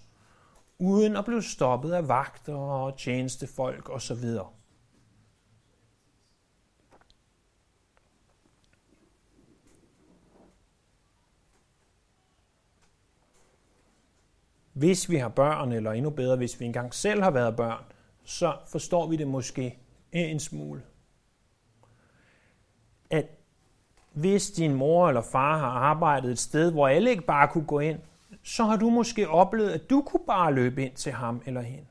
uden 0.80 1.16
at 1.16 1.26
blive 1.26 1.44
stoppet 1.44 1.92
af 1.92 2.08
vagter 2.08 2.56
og 2.56 2.98
tjenestefolk 2.98 3.90
osv. 3.90 4.26
hvis 14.78 15.10
vi 15.10 15.16
har 15.16 15.30
børn, 15.30 15.72
eller 15.72 15.92
endnu 15.92 16.10
bedre, 16.10 16.36
hvis 16.36 16.60
vi 16.60 16.66
engang 16.66 16.94
selv 16.94 17.24
har 17.24 17.32
været 17.32 17.56
børn, 17.56 17.84
så 18.24 18.56
forstår 18.68 19.08
vi 19.08 19.16
det 19.16 19.28
måske 19.28 19.80
en 20.12 20.40
smule. 20.40 20.82
At 23.10 23.26
hvis 24.14 24.52
din 24.52 24.74
mor 24.74 25.08
eller 25.08 25.22
far 25.22 25.58
har 25.58 25.68
arbejdet 25.68 26.32
et 26.32 26.40
sted, 26.40 26.72
hvor 26.72 26.88
alle 26.88 27.10
ikke 27.10 27.26
bare 27.26 27.48
kunne 27.48 27.66
gå 27.66 27.80
ind, 27.80 28.00
så 28.44 28.64
har 28.64 28.78
du 28.78 28.90
måske 28.90 29.30
oplevet, 29.30 29.70
at 29.70 29.90
du 29.90 30.02
kunne 30.02 30.26
bare 30.28 30.54
løbe 30.54 30.86
ind 30.86 30.96
til 30.96 31.12
ham 31.12 31.42
eller 31.46 31.62
hende. 31.62 31.88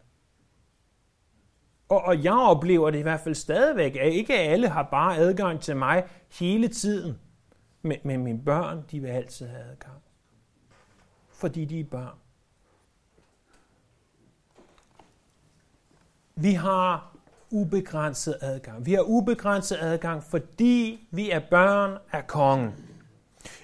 Og, 1.88 2.02
og 2.02 2.24
jeg 2.24 2.34
oplever 2.34 2.90
det 2.90 2.98
i 2.98 3.02
hvert 3.02 3.20
fald 3.20 3.34
stadigvæk, 3.34 3.96
at 3.96 4.12
ikke 4.12 4.38
alle 4.38 4.68
har 4.68 4.82
bare 4.82 5.16
adgang 5.16 5.60
til 5.60 5.76
mig 5.76 6.04
hele 6.40 6.68
tiden. 6.68 7.18
Men, 7.82 7.98
men 8.04 8.24
mine 8.24 8.44
børn, 8.44 8.84
de 8.90 9.00
vil 9.00 9.08
altid 9.08 9.46
have 9.46 9.64
adgang. 9.64 10.02
Fordi 11.28 11.64
de 11.64 11.80
er 11.80 11.84
børn. 11.84 12.18
Vi 16.40 16.52
har 16.52 17.16
ubegrænset 17.50 18.36
adgang. 18.40 18.86
Vi 18.86 18.92
har 18.92 19.02
ubegrænset 19.02 19.78
adgang, 19.80 20.22
fordi 20.22 21.08
vi 21.10 21.30
er 21.30 21.40
børn 21.50 21.98
af 22.12 22.26
kongen. 22.26 22.72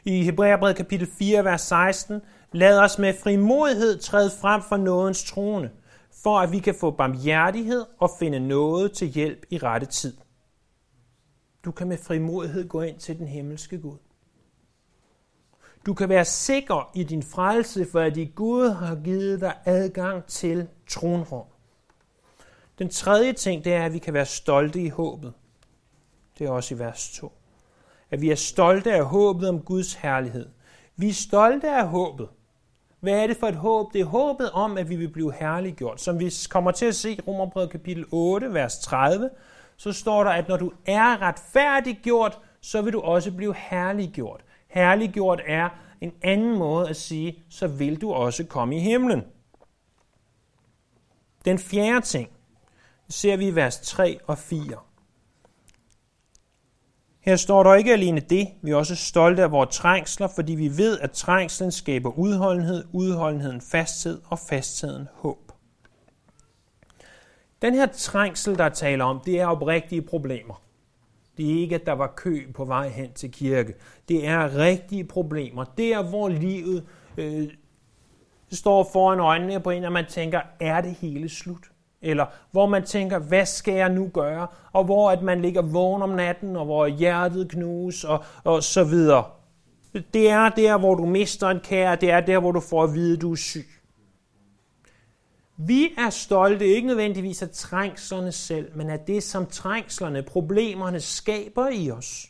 I 0.04 0.22
Hebræerbrevet 0.22 0.76
kapitel 0.76 1.08
4, 1.18 1.44
vers 1.44 1.60
16, 1.60 2.20
lad 2.52 2.78
os 2.78 2.98
med 2.98 3.14
frimodighed 3.22 3.98
træde 3.98 4.30
frem 4.40 4.62
for 4.62 4.76
nådens 4.76 5.24
trone, 5.24 5.70
for 6.22 6.38
at 6.40 6.52
vi 6.52 6.58
kan 6.58 6.74
få 6.80 6.90
barmhjertighed 6.90 7.84
og 7.98 8.10
finde 8.18 8.40
noget 8.48 8.92
til 8.92 9.08
hjælp 9.08 9.46
i 9.50 9.58
rette 9.58 9.86
tid. 9.86 10.16
Du 11.64 11.70
kan 11.72 11.88
med 11.88 11.98
frimodighed 11.98 12.68
gå 12.68 12.80
ind 12.80 12.98
til 12.98 13.18
den 13.18 13.26
himmelske 13.26 13.78
Gud. 13.78 13.98
Du 15.86 15.94
kan 15.94 16.08
være 16.08 16.24
sikker 16.24 16.90
i 16.94 17.04
din 17.04 17.22
frelse, 17.22 17.86
for 17.92 18.00
at 18.00 18.18
Gud 18.34 18.70
har 18.70 18.94
givet 18.94 19.40
dig 19.40 19.54
adgang 19.64 20.24
til 20.24 20.68
tronrum. 20.86 21.51
Den 22.82 22.90
tredje 22.90 23.32
ting, 23.32 23.64
det 23.64 23.74
er, 23.74 23.84
at 23.84 23.92
vi 23.92 23.98
kan 23.98 24.14
være 24.14 24.26
stolte 24.26 24.80
i 24.80 24.88
håbet. 24.88 25.32
Det 26.38 26.46
er 26.46 26.50
også 26.50 26.74
i 26.74 26.78
vers 26.78 27.12
2. 27.12 27.32
At 28.10 28.20
vi 28.20 28.30
er 28.30 28.34
stolte 28.34 28.92
af 28.92 29.04
håbet 29.04 29.48
om 29.48 29.60
Guds 29.60 29.94
herlighed. 29.94 30.48
Vi 30.96 31.08
er 31.08 31.12
stolte 31.12 31.70
af 31.70 31.88
håbet. 31.88 32.28
Hvad 33.00 33.12
er 33.12 33.26
det 33.26 33.36
for 33.36 33.46
et 33.46 33.54
håb? 33.54 33.92
Det 33.92 34.00
er 34.00 34.04
håbet 34.04 34.50
om, 34.50 34.78
at 34.78 34.88
vi 34.88 34.96
vil 34.96 35.08
blive 35.08 35.34
herliggjort. 35.34 36.00
Som 36.00 36.20
vi 36.20 36.32
kommer 36.50 36.70
til 36.70 36.86
at 36.86 36.94
se 36.94 37.12
i 37.12 37.20
Romerbrevet 37.26 37.70
kapitel 37.70 38.04
8, 38.10 38.54
vers 38.54 38.78
30, 38.78 39.30
så 39.76 39.92
står 39.92 40.24
der, 40.24 40.30
at 40.30 40.48
når 40.48 40.56
du 40.56 40.72
er 40.86 41.22
retfærdiggjort, 41.22 42.38
så 42.60 42.82
vil 42.82 42.92
du 42.92 43.00
også 43.00 43.32
blive 43.32 43.54
herliggjort. 43.54 44.44
Herliggjort 44.68 45.40
er 45.46 45.68
en 46.00 46.12
anden 46.22 46.58
måde 46.58 46.88
at 46.88 46.96
sige, 46.96 47.42
så 47.50 47.66
vil 47.66 48.00
du 48.00 48.12
også 48.12 48.44
komme 48.44 48.76
i 48.76 48.80
himlen. 48.80 49.22
Den 51.44 51.58
fjerde 51.58 52.06
ting, 52.06 52.28
ser 53.12 53.36
vi 53.36 53.46
i 53.46 53.54
vers 53.54 53.80
3 53.80 54.18
og 54.26 54.38
4. 54.38 54.76
Her 57.20 57.36
står 57.36 57.62
der 57.62 57.74
ikke 57.74 57.92
alene 57.92 58.20
det, 58.20 58.48
vi 58.62 58.70
er 58.70 58.76
også 58.76 58.96
stolte 58.96 59.42
af 59.42 59.50
vores 59.50 59.76
trængsler, 59.76 60.28
fordi 60.28 60.54
vi 60.54 60.76
ved, 60.76 61.00
at 61.00 61.10
trængslen 61.10 61.72
skaber 61.72 62.10
udholdenhed, 62.10 62.84
udholdenheden 62.92 63.60
fasthed 63.60 64.20
og 64.24 64.38
fastheden 64.38 65.08
håb. 65.14 65.52
Den 67.62 67.74
her 67.74 67.86
trængsel, 67.86 68.58
der 68.58 68.68
taler 68.68 69.04
om, 69.04 69.20
det 69.26 69.40
er 69.40 69.46
oprigtige 69.46 70.02
problemer. 70.02 70.62
Det 71.36 71.50
er 71.50 71.60
ikke, 71.60 71.74
at 71.74 71.86
der 71.86 71.92
var 71.92 72.12
kø 72.16 72.52
på 72.54 72.64
vej 72.64 72.88
hen 72.88 73.12
til 73.12 73.32
kirke. 73.32 73.74
Det 74.08 74.26
er 74.26 74.56
rigtige 74.56 75.04
problemer. 75.04 75.64
Det 75.64 75.94
er, 75.94 76.02
hvor 76.02 76.28
livet 76.28 76.86
øh, 77.16 77.48
står 78.52 78.88
foran 78.92 79.20
øjnene 79.20 79.60
på 79.60 79.70
en, 79.70 79.84
og 79.84 79.92
man 79.92 80.06
tænker, 80.08 80.40
er 80.60 80.80
det 80.80 80.94
hele 80.94 81.28
slut? 81.28 81.71
Eller 82.02 82.26
hvor 82.50 82.66
man 82.66 82.84
tænker, 82.84 83.18
hvad 83.18 83.46
skal 83.46 83.74
jeg 83.74 83.88
nu 83.88 84.10
gøre, 84.14 84.46
og 84.72 84.84
hvor 84.84 85.10
at 85.10 85.22
man 85.22 85.42
ligger 85.42 85.62
vågen 85.62 86.02
om 86.02 86.10
natten, 86.10 86.56
og 86.56 86.64
hvor 86.64 86.86
hjertet 86.86 87.50
knus, 87.50 88.04
og, 88.04 88.24
og 88.44 88.62
så 88.62 88.84
videre. 88.84 89.24
Det 90.14 90.30
er 90.30 90.48
der, 90.48 90.78
hvor 90.78 90.94
du 90.94 91.06
mister 91.06 91.48
en 91.48 91.60
kære, 91.60 91.96
det 91.96 92.10
er 92.10 92.20
der, 92.20 92.38
hvor 92.38 92.52
du 92.52 92.60
får 92.60 92.82
at 92.84 92.94
vide, 92.94 93.16
at 93.16 93.22
du 93.22 93.32
er 93.32 93.36
syg. 93.36 93.66
Vi 95.56 95.94
er 95.98 96.10
stolte 96.10 96.66
ikke 96.66 96.86
nødvendigvis 96.86 97.42
af 97.42 97.50
trængslerne 97.50 98.32
selv, 98.32 98.76
men 98.76 98.90
af 98.90 99.00
det, 99.00 99.22
som 99.22 99.46
trængslerne, 99.46 100.22
problemerne 100.22 101.00
skaber 101.00 101.68
i 101.68 101.90
os. 101.90 102.28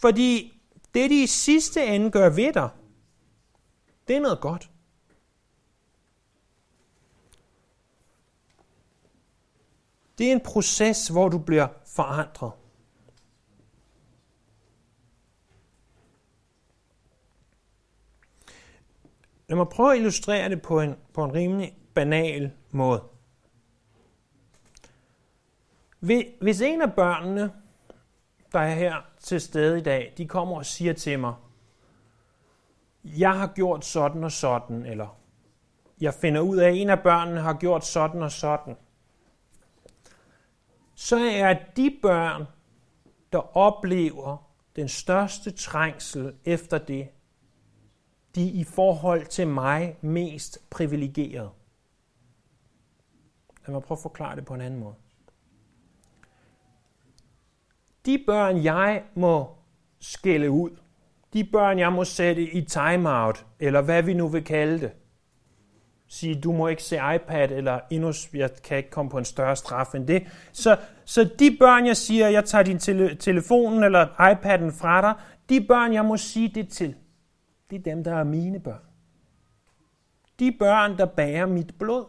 Fordi 0.00 0.60
det, 0.94 1.10
de 1.10 1.22
i 1.22 1.26
sidste 1.26 1.86
ende 1.86 2.10
gør 2.10 2.28
ved 2.28 2.52
dig, 2.52 2.68
det 4.08 4.16
er 4.16 4.20
noget 4.20 4.40
godt. 4.40 4.70
Det 10.18 10.28
er 10.28 10.32
en 10.32 10.40
proces, 10.40 11.08
hvor 11.08 11.28
du 11.28 11.38
bliver 11.38 11.68
forandret. 11.86 12.52
Lad 19.48 19.56
mig 19.56 19.68
prøve 19.68 19.92
at 19.92 19.98
illustrere 19.98 20.48
det 20.48 20.62
på 20.62 20.80
en, 20.80 20.96
på 21.14 21.24
en 21.24 21.34
rimelig 21.34 21.78
banal 21.94 22.52
måde. 22.70 23.02
Hvis 26.40 26.60
en 26.60 26.82
af 26.82 26.92
børnene, 26.92 27.52
der 28.52 28.58
er 28.58 28.74
her 28.74 28.94
til 29.20 29.40
stede 29.40 29.78
i 29.78 29.82
dag, 29.82 30.14
de 30.18 30.28
kommer 30.28 30.56
og 30.56 30.66
siger 30.66 30.92
til 30.92 31.18
mig, 31.18 31.34
jeg 33.04 33.38
har 33.38 33.52
gjort 33.54 33.84
sådan 33.84 34.24
og 34.24 34.32
sådan, 34.32 34.86
eller 34.86 35.18
jeg 36.00 36.14
finder 36.14 36.40
ud 36.40 36.56
af, 36.56 36.68
at 36.68 36.76
en 36.76 36.90
af 36.90 37.02
børnene 37.02 37.40
har 37.40 37.54
gjort 37.54 37.84
sådan 37.84 38.22
og 38.22 38.32
sådan, 38.32 38.76
så 41.00 41.16
er 41.16 41.54
de 41.76 41.98
børn, 42.02 42.44
der 43.32 43.56
oplever 43.56 44.50
den 44.76 44.88
største 44.88 45.50
trængsel 45.50 46.34
efter 46.44 46.78
det, 46.78 47.08
de 48.34 48.50
i 48.50 48.64
forhold 48.64 49.26
til 49.26 49.48
mig 49.48 49.96
mest 50.00 50.70
privilegerede. 50.70 51.50
Lad 53.66 53.72
mig 53.72 53.82
prøve 53.82 53.96
at 53.96 54.02
forklare 54.02 54.36
det 54.36 54.44
på 54.44 54.54
en 54.54 54.60
anden 54.60 54.80
måde. 54.80 54.94
De 58.06 58.24
børn, 58.26 58.64
jeg 58.64 59.04
må 59.14 59.56
skælde 59.98 60.50
ud, 60.50 60.70
de 61.32 61.44
børn, 61.44 61.78
jeg 61.78 61.92
må 61.92 62.04
sætte 62.04 62.42
i 62.42 62.64
timeout, 62.64 63.46
eller 63.58 63.82
hvad 63.82 64.02
vi 64.02 64.14
nu 64.14 64.28
vil 64.28 64.44
kalde 64.44 64.80
det, 64.80 64.92
sige, 66.08 66.34
du 66.34 66.52
må 66.52 66.68
ikke 66.68 66.82
se 66.82 66.96
iPad, 67.14 67.50
eller 67.50 67.80
endnu, 67.90 68.12
jeg 68.34 68.50
kan 68.64 68.76
ikke 68.76 68.90
komme 68.90 69.10
på 69.10 69.18
en 69.18 69.24
større 69.24 69.56
straf 69.56 69.94
end 69.94 70.06
det. 70.06 70.26
Så, 70.52 70.76
så 71.04 71.24
de 71.38 71.56
børn, 71.60 71.86
jeg 71.86 71.96
siger, 71.96 72.28
jeg 72.28 72.44
tager 72.44 72.64
din 72.64 72.78
tele, 72.78 73.14
telefonen 73.14 73.84
eller 73.84 74.06
iPad'en 74.06 74.80
fra 74.80 75.00
dig, 75.00 75.14
de 75.48 75.60
børn, 75.60 75.92
jeg 75.92 76.04
må 76.04 76.16
sige 76.16 76.48
det 76.48 76.68
til, 76.68 76.94
det 77.70 77.78
er 77.78 77.82
dem, 77.82 78.04
der 78.04 78.14
er 78.14 78.24
mine 78.24 78.60
børn. 78.60 78.80
De 80.38 80.52
børn, 80.52 80.98
der 80.98 81.06
bærer 81.06 81.46
mit 81.46 81.78
blod. 81.78 82.04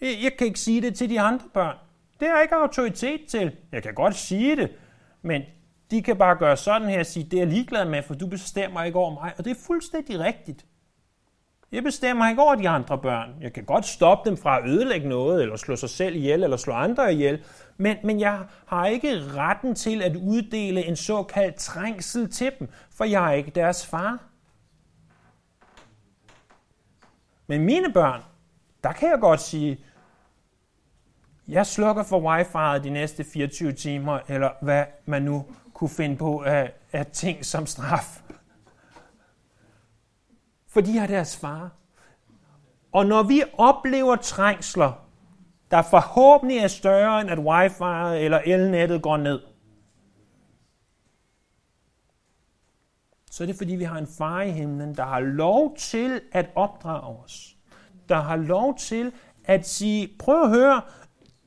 Jeg, 0.00 0.18
jeg 0.22 0.32
kan 0.38 0.46
ikke 0.46 0.60
sige 0.60 0.82
det 0.82 0.94
til 0.94 1.10
de 1.10 1.20
andre 1.20 1.46
børn. 1.54 1.76
Det 2.20 2.28
har 2.28 2.34
jeg 2.34 2.42
ikke 2.42 2.54
autoritet 2.54 3.20
til. 3.28 3.56
Jeg 3.72 3.82
kan 3.82 3.94
godt 3.94 4.14
sige 4.14 4.56
det, 4.56 4.70
men 5.22 5.42
de 5.90 6.02
kan 6.02 6.16
bare 6.16 6.36
gøre 6.36 6.56
sådan 6.56 6.88
her 6.88 6.98
og 6.98 7.06
sige, 7.06 7.24
det 7.24 7.32
er 7.32 7.38
jeg 7.38 7.46
ligeglad 7.46 7.84
med, 7.84 8.02
for 8.02 8.14
du 8.14 8.26
bestemmer 8.26 8.82
ikke 8.82 8.98
over 8.98 9.14
mig. 9.14 9.32
Og 9.38 9.44
det 9.44 9.50
er 9.50 9.60
fuldstændig 9.66 10.18
rigtigt. 10.20 10.66
Jeg 11.72 11.82
bestemmer 11.82 12.28
ikke 12.28 12.42
over 12.42 12.54
de 12.54 12.68
andre 12.68 12.98
børn. 12.98 13.34
Jeg 13.40 13.52
kan 13.52 13.64
godt 13.64 13.86
stoppe 13.86 14.30
dem 14.30 14.38
fra 14.38 14.58
at 14.58 14.68
ødelægge 14.68 15.08
noget, 15.08 15.42
eller 15.42 15.56
slå 15.56 15.76
sig 15.76 15.90
selv 15.90 16.16
ihjel, 16.16 16.44
eller 16.44 16.56
slå 16.56 16.72
andre 16.72 17.12
ihjel. 17.14 17.44
Men, 17.76 17.96
men 18.04 18.20
jeg 18.20 18.38
har 18.66 18.86
ikke 18.86 19.20
retten 19.34 19.74
til 19.74 20.02
at 20.02 20.16
uddele 20.16 20.84
en 20.84 20.96
såkaldt 20.96 21.56
trængsel 21.56 22.30
til 22.30 22.52
dem, 22.58 22.68
for 22.90 23.04
jeg 23.04 23.28
er 23.28 23.32
ikke 23.32 23.50
deres 23.50 23.86
far. 23.86 24.18
Men 27.46 27.64
mine 27.64 27.92
børn, 27.92 28.20
der 28.84 28.92
kan 28.92 29.10
jeg 29.10 29.18
godt 29.20 29.40
sige, 29.40 29.84
jeg 31.48 31.66
slukker 31.66 32.02
for 32.02 32.36
wifi'et 32.36 32.82
de 32.82 32.90
næste 32.90 33.24
24 33.24 33.72
timer, 33.72 34.18
eller 34.28 34.50
hvad 34.62 34.84
man 35.06 35.22
nu 35.22 35.46
kunne 35.74 35.90
finde 35.90 36.16
på 36.16 36.42
af, 36.42 36.72
af 36.92 37.06
ting 37.06 37.44
som 37.44 37.66
straf 37.66 38.21
for 40.72 40.80
de 40.80 40.98
har 40.98 41.06
deres 41.06 41.36
far. 41.36 41.70
Og 42.92 43.06
når 43.06 43.22
vi 43.22 43.42
oplever 43.58 44.16
trængsler, 44.16 44.92
der 45.70 45.82
forhåbentlig 45.82 46.58
er 46.58 46.68
større 46.68 47.20
end 47.20 47.30
at 47.30 47.38
wifi 47.38 48.24
eller 48.24 48.40
elnettet 48.46 49.02
går 49.02 49.16
ned, 49.16 49.40
så 53.30 53.44
er 53.44 53.46
det 53.46 53.56
fordi, 53.56 53.76
vi 53.76 53.84
har 53.84 53.98
en 53.98 54.06
far 54.18 54.42
i 54.42 54.50
himlen, 54.50 54.94
der 54.96 55.04
har 55.04 55.20
lov 55.20 55.76
til 55.76 56.20
at 56.32 56.50
opdrage 56.54 57.16
os. 57.24 57.56
Der 58.08 58.20
har 58.20 58.36
lov 58.36 58.78
til 58.78 59.12
at 59.44 59.68
sige, 59.68 60.10
prøv 60.18 60.42
at 60.42 60.48
høre, 60.50 60.82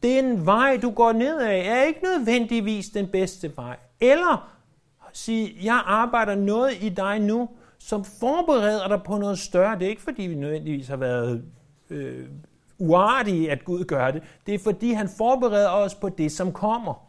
den 0.04 0.46
vej, 0.46 0.80
du 0.82 0.92
går 0.92 1.12
ned 1.12 1.40
af, 1.40 1.58
er 1.58 1.84
ikke 1.84 2.04
nødvendigvis 2.04 2.90
den 2.90 3.08
bedste 3.08 3.58
vej. 3.58 3.78
Eller 4.00 4.58
sige, 5.14 5.58
jeg 5.64 5.84
arbejder 5.86 6.36
noget 6.36 6.72
i 6.82 6.90
dig 6.90 7.20
nu, 7.20 7.50
som 7.86 8.06
forbereder 8.06 8.88
dig 8.88 9.04
på 9.04 9.18
noget 9.18 9.40
større. 9.40 9.80
Det 9.80 9.86
er 9.86 9.90
ikke, 9.90 10.02
fordi 10.02 10.24
vi 10.24 10.36
nødvendigvis 10.36 10.88
har 10.88 10.96
været 10.96 11.44
øh, 11.90 12.28
uartige, 12.78 13.52
at 13.52 13.66
Gud 13.66 13.84
gør 13.84 14.12
det. 14.12 14.24
Det 14.46 14.54
er, 14.54 14.60
fordi 14.60 14.92
han 14.92 15.10
forbereder 15.18 15.70
os 15.70 15.96
på 15.96 16.10
det, 16.10 16.32
som 16.32 16.54
kommer. 16.54 17.08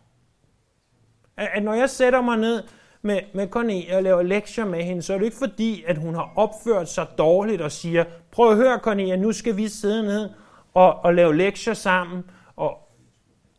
At, 1.37 1.49
at 1.55 1.63
når 1.63 1.75
jeg 1.75 1.91
sætter 1.91 2.21
mig 2.21 2.37
ned 2.37 2.63
med, 3.03 3.21
med 3.35 3.49
Cornelia 3.49 3.97
og 3.97 4.03
laver 4.03 4.23
lektier 4.23 4.65
med 4.65 4.83
hende, 4.83 5.03
så 5.03 5.15
er 5.15 5.19
det 5.19 5.25
ikke 5.25 5.37
fordi, 5.37 5.85
at 5.87 5.99
hun 5.99 6.15
har 6.15 6.33
opført 6.37 6.89
sig 6.89 7.07
dårligt 7.19 7.63
og 7.63 7.73
siger, 7.73 8.05
prøv 8.31 8.51
at 8.51 8.57
høre 8.57 8.79
Cornelia, 8.79 9.17
nu 9.17 9.33
skal 9.33 9.57
vi 9.57 9.69
sidde 9.69 10.03
ned 10.03 10.31
og, 10.75 11.05
og 11.05 11.15
lave 11.15 11.37
lektier 11.37 11.75
sammen. 11.75 12.25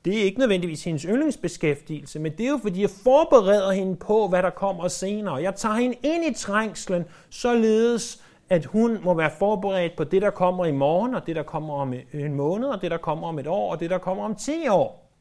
Det 0.08 0.20
er 0.20 0.24
ikke 0.24 0.40
nødvendigvis 0.40 0.84
hendes 0.84 1.04
yndlingsbeskæftigelse, 1.04 2.20
men 2.20 2.32
det 2.32 2.46
er 2.46 2.50
jo 2.50 2.60
fordi, 2.62 2.82
jeg 2.82 2.90
forbereder 2.90 3.72
hende 3.72 3.96
på, 3.96 4.28
hvad 4.28 4.44
der 4.44 4.50
kommer 4.50 4.88
senere. 4.88 5.36
Jeg 5.36 5.56
tager 5.56 5.76
hende 5.76 5.98
ind 6.04 6.26
i 6.26 6.34
trængslen, 6.34 7.06
således 7.30 8.24
at 8.50 8.66
hun 8.66 9.00
må 9.04 9.14
være 9.14 9.32
forberedt 9.40 9.96
på 9.98 10.04
det, 10.04 10.22
der 10.22 10.30
kommer 10.30 10.66
i 10.66 10.72
morgen, 10.72 11.16
og 11.16 11.28
det, 11.28 11.36
der 11.36 11.44
kommer 11.44 11.74
om 11.74 11.94
en 12.14 12.34
måned, 12.34 12.68
og 12.68 12.82
det, 12.82 12.92
der 12.92 12.98
kommer 12.98 13.28
om 13.28 13.40
et 13.40 13.48
år, 13.48 13.72
og 13.72 13.80
det, 13.80 13.90
der 13.90 13.98
kommer 13.98 14.24
om 14.24 14.36
10 14.36 14.68
år. 14.68 15.12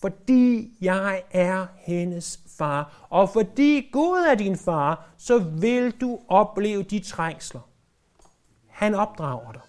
Fordi 0.00 0.70
jeg 0.80 1.22
er 1.30 1.66
hendes 1.78 2.40
far, 2.58 3.06
og 3.10 3.28
fordi 3.28 3.88
Gud 3.92 4.26
er 4.30 4.34
din 4.34 4.56
far, 4.56 5.08
så 5.18 5.38
vil 5.38 5.90
du 5.90 6.18
opleve 6.28 6.82
de 6.82 7.00
trængsler. 7.00 7.60
Han 8.68 8.94
opdrager 8.94 9.52
dig. 9.52 9.62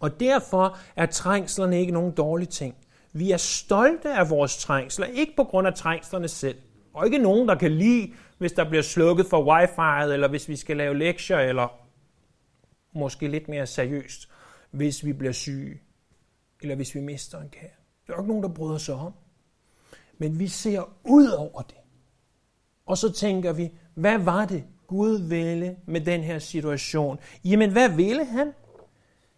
Og 0.00 0.20
derfor 0.20 0.78
er 0.96 1.06
trængslerne 1.06 1.80
ikke 1.80 1.92
nogen 1.92 2.12
dårlig 2.12 2.48
ting. 2.48 2.74
Vi 3.18 3.30
er 3.30 3.36
stolte 3.36 4.12
af 4.12 4.30
vores 4.30 4.56
trængsler, 4.56 5.06
ikke 5.06 5.32
på 5.36 5.44
grund 5.44 5.66
af 5.66 5.74
trængslerne 5.74 6.28
selv. 6.28 6.58
Og 6.94 7.04
ikke 7.06 7.18
nogen, 7.18 7.48
der 7.48 7.54
kan 7.54 7.72
lide, 7.72 8.12
hvis 8.38 8.52
der 8.52 8.68
bliver 8.68 8.82
slukket 8.82 9.26
for 9.26 9.56
wifi'et, 9.56 10.12
eller 10.12 10.28
hvis 10.28 10.48
vi 10.48 10.56
skal 10.56 10.76
lave 10.76 10.98
lektier, 10.98 11.38
eller 11.38 11.68
måske 12.92 13.28
lidt 13.28 13.48
mere 13.48 13.66
seriøst, 13.66 14.28
hvis 14.70 15.04
vi 15.04 15.12
bliver 15.12 15.32
syge, 15.32 15.80
eller 16.62 16.74
hvis 16.76 16.94
vi 16.94 17.00
mister 17.00 17.40
en 17.40 17.48
kære. 17.48 17.70
Der 18.06 18.12
er 18.12 18.18
ikke 18.18 18.28
nogen, 18.28 18.42
der 18.42 18.48
bryder 18.48 18.78
sig 18.78 18.94
om. 18.94 19.12
Men 20.18 20.38
vi 20.38 20.48
ser 20.48 20.82
ud 21.04 21.28
over 21.28 21.62
det. 21.62 21.76
Og 22.86 22.98
så 22.98 23.12
tænker 23.12 23.52
vi, 23.52 23.70
hvad 23.94 24.18
var 24.18 24.44
det, 24.44 24.64
Gud 24.86 25.28
ville 25.28 25.76
med 25.86 26.00
den 26.00 26.20
her 26.20 26.38
situation? 26.38 27.18
Jamen, 27.44 27.72
hvad 27.72 27.88
ville 27.88 28.24
han? 28.24 28.52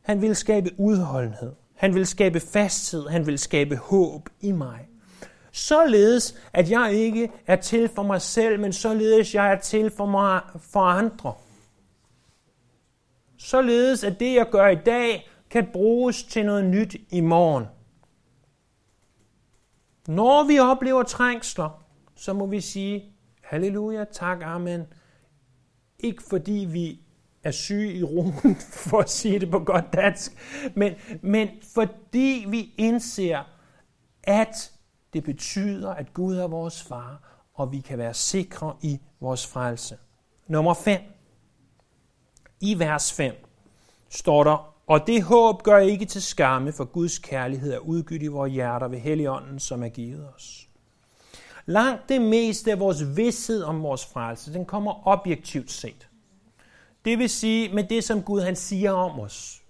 Han 0.03 0.21
ville 0.21 0.35
skabe 0.35 0.71
udholdenhed. 0.79 1.53
Han 1.79 1.95
vil 1.95 2.07
skabe 2.07 2.41
fasthed. 2.41 3.09
Han 3.09 3.27
vil 3.27 3.39
skabe 3.39 3.77
håb 3.77 4.29
i 4.41 4.53
mig. 4.53 4.89
Således, 5.53 6.35
at 6.53 6.71
jeg 6.71 6.93
ikke 6.93 7.31
er 7.47 7.57
til 7.57 7.89
for 7.89 8.03
mig 8.03 8.23
selv, 8.23 8.61
men 8.61 8.73
således 8.73 9.35
jeg 9.35 9.53
er 9.53 9.59
til 9.59 9.91
for, 9.91 10.07
mig, 10.07 10.41
for 10.61 10.81
andre. 10.81 11.35
Således, 13.37 14.05
at 14.05 14.21
det, 14.21 14.35
jeg 14.35 14.47
gør 14.51 14.67
i 14.67 14.79
dag, 14.87 15.29
kan 15.51 15.69
bruges 15.73 16.25
til 16.25 16.47
noget 16.47 16.65
nyt 16.65 16.97
i 17.11 17.21
morgen. 17.21 17.65
Når 20.09 20.45
vi 20.45 20.59
oplever 20.59 21.03
trængsler, 21.03 21.85
så 22.17 22.33
må 22.33 22.47
vi 22.47 22.61
sige, 22.61 23.05
halleluja, 23.43 24.05
tak, 24.13 24.39
amen. 24.43 24.83
Ikke 25.99 26.23
fordi 26.23 26.67
vi 26.71 27.01
er 27.43 27.51
syge 27.51 27.93
i 27.93 28.03
roen, 28.03 28.57
for 28.91 28.99
at 28.99 29.11
sige 29.11 29.39
det 29.39 29.51
på 29.51 29.59
godt 29.59 29.93
dansk, 29.93 30.33
men, 30.75 30.95
men 31.23 31.49
fordi 31.75 32.45
vi 32.49 32.75
indser, 32.79 33.45
at 34.23 34.73
det 35.13 35.25
betyder, 35.25 35.91
at 35.91 36.15
Gud 36.15 36.37
er 36.37 36.47
vores 36.47 36.83
far, 36.83 37.21
og 37.55 37.73
vi 37.73 37.81
kan 37.81 37.99
være 37.99 38.15
sikre 38.15 38.77
i 38.83 38.99
vores 39.21 39.47
frelse. 39.47 39.97
Nummer 40.49 40.75
5. 40.75 41.01
I 42.61 42.79
vers 42.79 43.13
5 43.13 43.35
står 44.09 44.45
der, 44.45 44.75
og 44.87 45.07
det 45.07 45.23
håb 45.23 45.63
gør 45.63 45.79
ikke 45.79 46.05
til 46.05 46.23
skamme, 46.23 46.73
for 46.73 46.85
Guds 46.85 47.19
kærlighed 47.19 47.73
er 47.73 47.79
udgydt 47.79 48.23
i 48.23 48.27
vores 48.27 48.53
hjerter 48.53 48.89
ved 48.89 48.99
Helligånden, 48.99 49.59
som 49.59 49.83
er 49.83 49.89
givet 49.89 50.29
os. 50.35 50.69
Langt 51.67 52.09
det 52.09 52.23
meste 52.23 52.73
af 52.73 52.81
vores 52.81 53.17
vidshed 53.17 53.63
om 53.63 53.83
vores 53.83 54.07
frelse, 54.07 54.53
den 54.53 54.65
kommer 54.65 55.09
objektivt 55.09 55.71
set. 55.71 56.08
Det 57.05 57.19
vil 57.19 57.31
sige 57.31 57.75
med 57.75 57.85
det, 57.85 58.05
som 58.05 58.23
Gud 58.23 58.41
han 58.41 58.57
siger 58.57 58.93
om 58.93 59.21
os. 59.21 59.63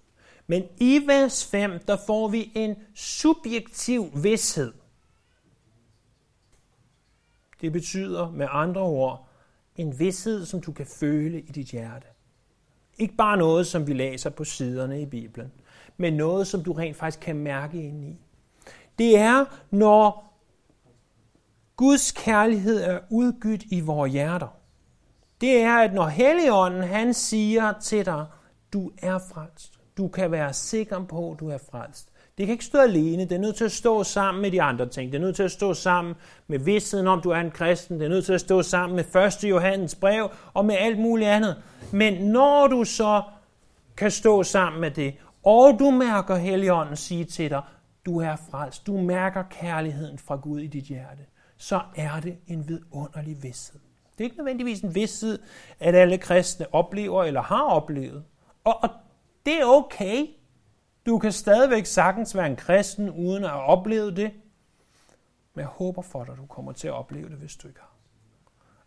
Men 0.47 0.63
i 0.77 1.01
vers 1.07 1.45
5, 1.45 1.79
der 1.87 1.97
får 2.07 2.27
vi 2.27 2.51
en 2.55 2.75
subjektiv 2.95 4.11
vidshed. 4.23 4.73
Det 7.61 7.71
betyder 7.71 8.31
med 8.31 8.47
andre 8.49 8.81
ord 8.81 9.29
en 9.75 9.99
vidshed, 9.99 10.45
som 10.45 10.61
du 10.61 10.71
kan 10.71 10.85
føle 10.85 11.41
i 11.41 11.51
dit 11.51 11.67
hjerte. 11.67 12.07
Ikke 12.97 13.15
bare 13.15 13.37
noget, 13.37 13.67
som 13.67 13.87
vi 13.87 13.93
læser 13.93 14.29
på 14.29 14.43
siderne 14.43 15.01
i 15.01 15.05
Bibelen, 15.05 15.51
men 15.97 16.13
noget, 16.13 16.47
som 16.47 16.63
du 16.63 16.73
rent 16.73 16.97
faktisk 16.97 17.19
kan 17.19 17.35
mærke 17.35 17.83
ind 17.83 18.03
i. 18.03 18.19
Det 18.99 19.17
er, 19.17 19.45
når 19.71 20.33
Guds 21.75 22.11
kærlighed 22.11 22.81
er 22.81 22.99
udgydt 23.09 23.63
i 23.63 23.79
vores 23.79 24.11
hjerter. 24.11 24.58
Det 25.41 25.61
er, 25.61 25.75
at 25.75 25.93
når 25.93 26.07
Helligånden 26.07 26.83
han 26.83 27.13
siger 27.13 27.73
til 27.81 28.05
dig, 28.05 28.25
du 28.73 28.91
er 28.97 29.17
frelst. 29.17 29.73
Du 29.97 30.07
kan 30.07 30.31
være 30.31 30.53
sikker 30.53 31.05
på, 31.05 31.31
at 31.31 31.39
du 31.39 31.49
er 31.49 31.57
frelst. 31.71 32.09
Det 32.37 32.45
kan 32.47 32.53
ikke 32.53 32.65
stå 32.65 32.77
alene. 32.77 33.23
Det 33.23 33.31
er 33.31 33.39
nødt 33.39 33.55
til 33.55 33.65
at 33.65 33.71
stå 33.71 34.03
sammen 34.03 34.41
med 34.41 34.51
de 34.51 34.61
andre 34.61 34.89
ting. 34.89 35.11
Det 35.11 35.17
er 35.17 35.21
nødt 35.21 35.35
til 35.35 35.43
at 35.43 35.51
stå 35.51 35.73
sammen 35.73 36.15
med 36.47 36.59
vidstheden 36.59 37.07
om, 37.07 37.21
du 37.21 37.29
er 37.29 37.39
en 37.39 37.51
kristen. 37.51 37.99
Det 37.99 38.05
er 38.05 38.09
nødt 38.09 38.25
til 38.25 38.33
at 38.33 38.41
stå 38.41 38.61
sammen 38.61 38.95
med 38.95 39.15
1. 39.43 39.49
Johannes 39.49 39.95
brev 39.95 40.29
og 40.53 40.65
med 40.65 40.75
alt 40.79 40.99
muligt 40.99 41.29
andet. 41.29 41.61
Men 41.91 42.31
når 42.31 42.67
du 42.67 42.83
så 42.83 43.21
kan 43.97 44.11
stå 44.11 44.43
sammen 44.43 44.81
med 44.81 44.91
det, 44.91 45.15
og 45.43 45.79
du 45.79 45.91
mærker 45.91 46.35
Helligånden 46.35 46.95
sige 46.95 47.25
til 47.25 47.49
dig, 47.49 47.61
du 48.05 48.19
er 48.19 48.35
frelst, 48.51 48.87
du 48.87 48.97
mærker 48.97 49.43
kærligheden 49.43 50.17
fra 50.17 50.35
Gud 50.35 50.59
i 50.59 50.67
dit 50.67 50.83
hjerte, 50.83 51.21
så 51.57 51.81
er 51.95 52.19
det 52.19 52.37
en 52.47 52.67
vidunderlig 52.67 53.43
vidsthed. 53.43 53.88
Det 54.19 54.25
er 54.25 54.29
ikke 54.29 54.37
nødvendigvis 54.37 54.81
en 54.81 54.95
vidsthed, 54.95 55.39
at 55.79 55.95
alle 55.95 56.17
kristne 56.17 56.73
oplever 56.73 57.23
eller 57.23 57.41
har 57.41 57.63
oplevet. 57.63 58.23
Og, 58.63 58.83
og 58.83 58.89
det 59.45 59.61
er 59.61 59.65
okay. 59.65 60.27
Du 61.05 61.19
kan 61.19 61.31
stadigvæk 61.31 61.85
sagtens 61.85 62.35
være 62.35 62.47
en 62.47 62.55
kristen, 62.55 63.09
uden 63.09 63.43
at 63.43 63.49
have 63.49 63.63
oplevet 63.63 64.17
det. 64.17 64.31
Men 65.53 65.59
jeg 65.59 65.67
håber 65.67 66.01
for 66.01 66.23
dig, 66.23 66.31
at 66.31 66.37
du 66.37 66.45
kommer 66.45 66.71
til 66.71 66.87
at 66.87 66.93
opleve 66.93 67.29
det, 67.29 67.37
hvis 67.37 67.55
du 67.55 67.67
ikke 67.67 67.79
har. 67.79 67.93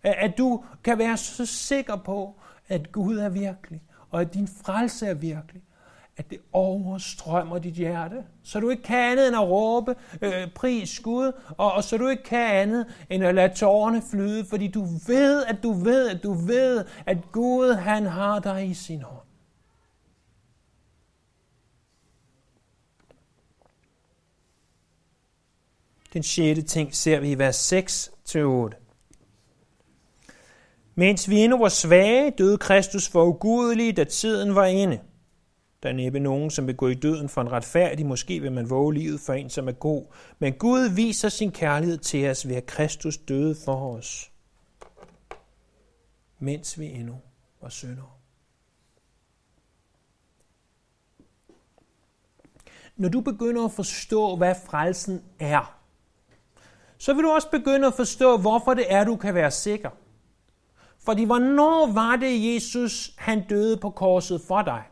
At 0.03 0.38
du 0.38 0.64
kan 0.85 0.99
være 0.99 1.16
så 1.16 1.47
sikker 1.47 1.97
på, 1.97 2.40
at 2.68 2.92
Gud 2.92 3.18
er 3.18 3.29
virkelig, 3.29 3.83
og 4.11 4.21
at 4.21 4.35
din 4.35 4.49
frelse 4.49 5.07
er 5.07 5.14
virkelig, 5.14 5.62
at 6.16 6.31
det 6.31 6.38
overstrømmer 6.53 7.59
dit 7.59 7.75
hjerte, 7.75 8.25
så 8.42 8.61
du 8.61 8.70
ikke 8.70 8.83
kan 8.83 8.98
andet 8.98 9.29
end 9.29 9.37
at 9.37 9.48
råbe 9.48 9.94
øh, 10.22 10.51
pris 10.55 11.01
Gud, 11.01 11.33
og, 11.59 11.72
og 11.72 11.85
så 11.85 11.96
du 11.96 12.09
ikke 12.09 12.22
kan 12.22 12.57
andet 12.57 12.87
end 13.11 13.25
at 13.25 13.35
lade 13.35 13.55
tårerne 13.55 14.03
flyde, 14.11 14.44
fordi 14.44 14.68
du 14.68 14.87
ved, 15.07 15.44
at 15.44 15.62
du 15.62 15.72
ved, 15.72 16.09
at 16.09 16.22
du 16.22 16.33
ved, 16.33 16.85
at 17.07 17.18
Gud 17.33 17.75
han 17.75 18.07
har 18.07 18.38
dig 18.38 18.70
i 18.70 18.75
sin 18.75 19.03
hånd. 19.03 19.27
Den 26.12 26.22
sjette 26.22 26.62
ting 26.62 26.94
ser 26.94 27.20
vi 27.20 27.31
i 27.31 27.38
vers 27.38 27.72
6-8. 27.72 28.79
Mens 30.94 31.31
vi 31.31 31.38
endnu 31.38 31.59
var 31.59 31.68
svage, 31.68 32.31
døde 32.31 32.59
Kristus 32.59 33.09
for 33.09 33.25
ugudelige, 33.25 33.92
da 33.92 34.05
tiden 34.05 34.55
var 34.55 34.64
inde. 34.64 35.01
Der 35.83 35.88
er 35.88 35.92
næppe 35.92 36.21
nogen, 36.21 36.51
som 36.51 36.66
vil 36.66 36.77
gå 36.77 36.88
i 36.88 36.95
døden 36.95 37.29
for 37.29 37.40
en 37.40 37.53
retfærdig, 37.53 38.07
måske 38.07 38.40
vil 38.40 38.53
man 38.53 38.71
våge 38.71 38.95
livet 38.95 39.21
for 39.21 39.33
en, 39.33 39.51
som 39.51 39.68
er 39.68 39.73
god. 39.73 40.05
Men 40.38 40.53
Gud 40.53 40.88
viser 40.88 41.29
sin 41.29 41.53
kærlighed 41.53 41.99
til 41.99 42.31
os 42.31 42.49
ved 42.49 42.57
at 42.57 42.66
Kristus 42.66 43.18
døde 43.18 43.57
for 43.64 43.97
os, 43.97 44.33
mens 46.38 46.79
vi 46.79 46.87
endnu 46.87 47.21
var 47.62 47.68
syndere. 47.68 48.11
Når 52.97 53.09
du 53.09 53.21
begynder 53.21 53.64
at 53.64 53.73
forstå, 53.73 54.37
hvad 54.37 54.55
frelsen 54.66 55.23
er, 55.38 55.79
så 56.99 57.14
vil 57.14 57.25
du 57.25 57.31
også 57.31 57.51
begynde 57.51 57.87
at 57.87 57.95
forstå, 57.95 58.37
hvorfor 58.37 58.75
det 58.75 58.92
er, 58.92 59.05
du 59.05 59.16
kan 59.16 59.35
være 59.35 59.51
sikker. 59.51 59.90
Fordi 60.99 61.25
hvornår 61.25 61.92
var 61.92 62.16
det, 62.16 62.55
Jesus 62.55 63.14
han 63.18 63.49
døde 63.49 63.77
på 63.77 63.90
korset 63.90 64.40
for 64.40 64.62
dig? 64.62 64.83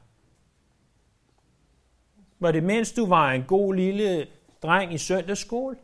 Var 2.41 2.53
det 2.53 2.63
mens 2.63 2.93
du 2.93 3.07
var 3.07 3.33
en 3.33 3.45
god 3.49 3.75
lille 3.75 4.27
dreng 4.63 4.95
i 4.95 4.99
søndagsskole? 4.99 5.77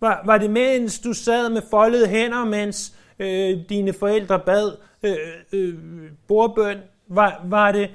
Var, 0.00 0.22
var 0.24 0.38
det 0.38 0.50
mens 0.50 0.98
du 0.98 1.12
sad 1.12 1.50
med 1.50 1.62
foldede 1.70 2.08
hænder, 2.08 2.44
mens 2.44 2.96
øh, 3.18 3.58
dine 3.68 3.92
forældre 3.92 4.40
bad 4.40 4.76
øh, 5.02 5.16
øh, 5.52 5.74
bordbøn? 6.28 6.78
Var, 7.08 7.42
var, 7.44 7.72
det, 7.72 7.90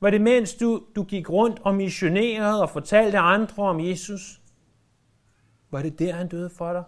var 0.00 0.10
det 0.10 0.20
mens 0.20 0.54
du, 0.54 0.82
du 0.96 1.02
gik 1.02 1.30
rundt 1.30 1.58
og 1.62 1.74
missionerede 1.74 2.62
og 2.62 2.70
fortalte 2.70 3.18
andre 3.18 3.62
om 3.62 3.80
Jesus? 3.80 4.40
Var 5.70 5.82
det 5.82 5.98
der, 5.98 6.12
han 6.12 6.28
døde 6.28 6.50
for 6.58 6.72
dig? 6.72 6.84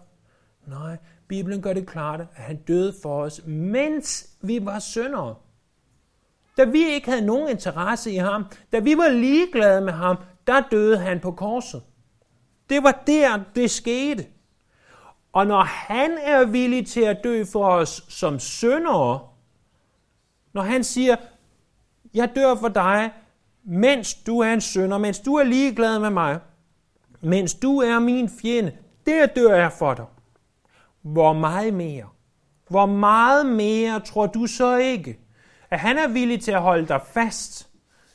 Nej, 0.67 0.97
Bibelen 1.27 1.61
gør 1.61 1.73
det 1.73 1.87
klart, 1.87 2.19
at 2.19 2.27
han 2.43 2.55
døde 2.55 2.93
for 3.01 3.23
os, 3.23 3.41
mens 3.45 4.29
vi 4.41 4.65
var 4.65 4.79
syndere. 4.79 5.35
Da 6.57 6.63
vi 6.63 6.85
ikke 6.93 7.09
havde 7.09 7.25
nogen 7.25 7.49
interesse 7.49 8.11
i 8.11 8.15
ham, 8.15 8.45
da 8.71 8.79
vi 8.79 8.97
var 8.97 9.09
ligeglade 9.09 9.81
med 9.81 9.93
ham, 9.93 10.17
der 10.47 10.61
døde 10.71 10.97
han 10.97 11.19
på 11.19 11.31
korset. 11.31 11.83
Det 12.69 12.83
var 12.83 13.03
der, 13.07 13.39
det 13.55 13.71
skete. 13.71 14.25
Og 15.33 15.47
når 15.47 15.63
han 15.63 16.17
er 16.21 16.45
villig 16.45 16.87
til 16.87 17.01
at 17.01 17.23
dø 17.23 17.45
for 17.45 17.67
os 17.69 18.05
som 18.09 18.39
syndere, 18.39 19.19
når 20.53 20.61
han 20.61 20.83
siger, 20.83 21.15
jeg 22.13 22.31
dør 22.35 22.55
for 22.55 22.67
dig, 22.67 23.11
mens 23.63 24.13
du 24.13 24.39
er 24.39 24.53
en 24.53 24.61
synder, 24.61 24.97
mens 24.97 25.19
du 25.19 25.35
er 25.35 25.43
ligeglad 25.43 25.99
med 25.99 26.09
mig, 26.09 26.39
mens 27.21 27.53
du 27.53 27.77
er 27.77 27.99
min 27.99 28.29
fjende, 28.29 28.77
der 29.05 29.25
dør 29.25 29.55
jeg 29.55 29.71
for 29.71 29.93
dig. 29.93 30.05
Hvor 31.01 31.33
meget 31.33 31.73
mere? 31.73 32.05
Hvor 32.69 32.85
meget 32.85 33.45
mere 33.45 33.99
tror 33.99 34.27
du 34.27 34.47
så 34.47 34.77
ikke, 34.77 35.19
at 35.69 35.79
han 35.79 35.97
er 35.97 36.07
villig 36.07 36.41
til 36.41 36.51
at 36.51 36.61
holde 36.61 36.87
dig 36.87 37.01
fast 37.01 37.69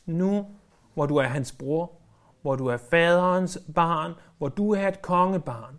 nu, 0.07 0.47
hvor 0.95 1.07
du 1.07 1.17
er 1.17 1.27
hans 1.27 1.53
bror, 1.53 1.98
hvor 2.49 2.57
du 2.57 2.67
er 2.67 2.77
faderens 2.77 3.59
barn, 3.75 4.13
hvor 4.39 4.49
du 4.49 4.73
er 4.73 4.89
et 4.89 5.03
kongebarn? 5.03 5.79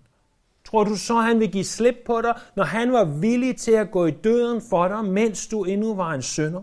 Tror 0.66 0.84
du 0.84 0.96
så, 0.96 1.16
han 1.16 1.40
vil 1.40 1.52
give 1.52 1.64
slip 1.64 1.96
på 2.06 2.22
dig, 2.22 2.40
når 2.56 2.64
han 2.64 2.92
var 2.92 3.04
villig 3.06 3.58
til 3.58 3.72
at 3.72 3.92
gå 3.92 4.06
i 4.06 4.12
døden 4.12 4.62
for 4.70 4.88
dig, 4.88 5.06
mens 5.06 5.48
du 5.48 5.64
endnu 5.64 5.96
var 5.96 6.14
en 6.14 6.22
sønder? 6.22 6.62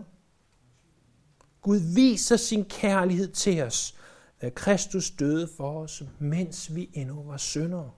Gud 1.61 1.79
viser 1.95 2.35
sin 2.35 2.65
kærlighed 2.65 3.27
til 3.27 3.63
os, 3.63 3.95
at 4.39 4.55
Kristus 4.55 5.11
døde 5.11 5.49
for 5.57 5.79
os, 5.79 6.03
mens 6.19 6.75
vi 6.75 6.89
endnu 6.93 7.23
var 7.23 7.37
syndere. 7.37 7.91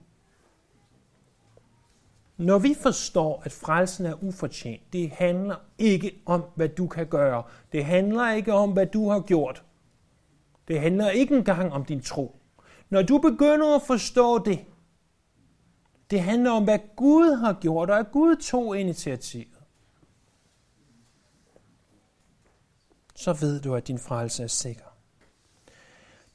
Når 2.36 2.58
vi 2.58 2.74
forstår, 2.82 3.42
at 3.44 3.52
frelsen 3.52 4.06
er 4.06 4.24
ufortjent, 4.24 4.82
det 4.92 5.10
handler 5.10 5.56
ikke 5.78 6.12
om, 6.26 6.44
hvad 6.54 6.68
du 6.68 6.86
kan 6.86 7.06
gøre. 7.06 7.42
Det 7.72 7.84
handler 7.84 8.30
ikke 8.30 8.52
om, 8.52 8.72
hvad 8.72 8.86
du 8.86 9.08
har 9.08 9.20
gjort. 9.20 9.62
Det 10.70 10.80
handler 10.80 11.10
ikke 11.10 11.36
engang 11.36 11.72
om 11.72 11.84
din 11.84 12.02
tro. 12.02 12.36
Når 12.90 13.02
du 13.02 13.18
begynder 13.18 13.76
at 13.76 13.82
forstå 13.82 14.38
det, 14.38 14.64
det 16.10 16.20
handler 16.20 16.50
om, 16.50 16.64
hvad 16.64 16.78
Gud 16.96 17.36
har 17.36 17.52
gjort, 17.52 17.90
og 17.90 17.98
at 17.98 18.10
Gud 18.12 18.36
tog 18.36 18.78
initiativet. 18.78 19.58
Så 23.14 23.32
ved 23.32 23.60
du, 23.60 23.74
at 23.74 23.88
din 23.88 23.98
frelse 23.98 24.42
er 24.42 24.46
sikker. 24.46 24.84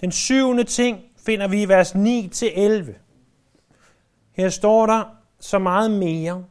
Den 0.01 0.11
syvende 0.11 0.63
ting 0.63 1.03
finder 1.17 1.47
vi 1.47 1.61
i 1.61 1.67
vers 1.67 1.95
9-11. 1.95 2.93
Her 4.31 4.49
står 4.49 4.85
der, 4.85 5.17
så 5.39 5.59
meget 5.59 5.91
mere 5.91 6.45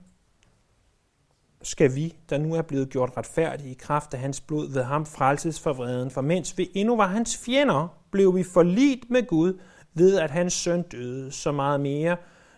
skal 1.64 1.94
vi, 1.94 2.14
der 2.30 2.38
nu 2.38 2.54
er 2.54 2.62
blevet 2.62 2.90
gjort 2.90 3.16
retfærdige 3.16 3.70
i 3.70 3.76
kraft 3.78 4.14
af 4.14 4.20
hans 4.20 4.40
blod, 4.40 4.72
ved 4.72 4.82
ham 4.82 5.06
frelses 5.06 5.60
for 5.60 5.72
vreden. 5.72 6.10
For 6.10 6.20
mens 6.20 6.58
vi 6.58 6.70
endnu 6.74 6.96
var 6.96 7.06
hans 7.06 7.36
fjender, 7.36 7.88
blev 8.10 8.36
vi 8.36 8.42
forlit 8.42 9.10
med 9.10 9.26
Gud 9.26 9.58
ved, 9.94 10.18
at 10.18 10.30
hans 10.30 10.52
søn 10.52 10.82
døde. 10.82 11.32
Så 11.32 11.52
meget 11.52 11.80
mere, 11.80 12.16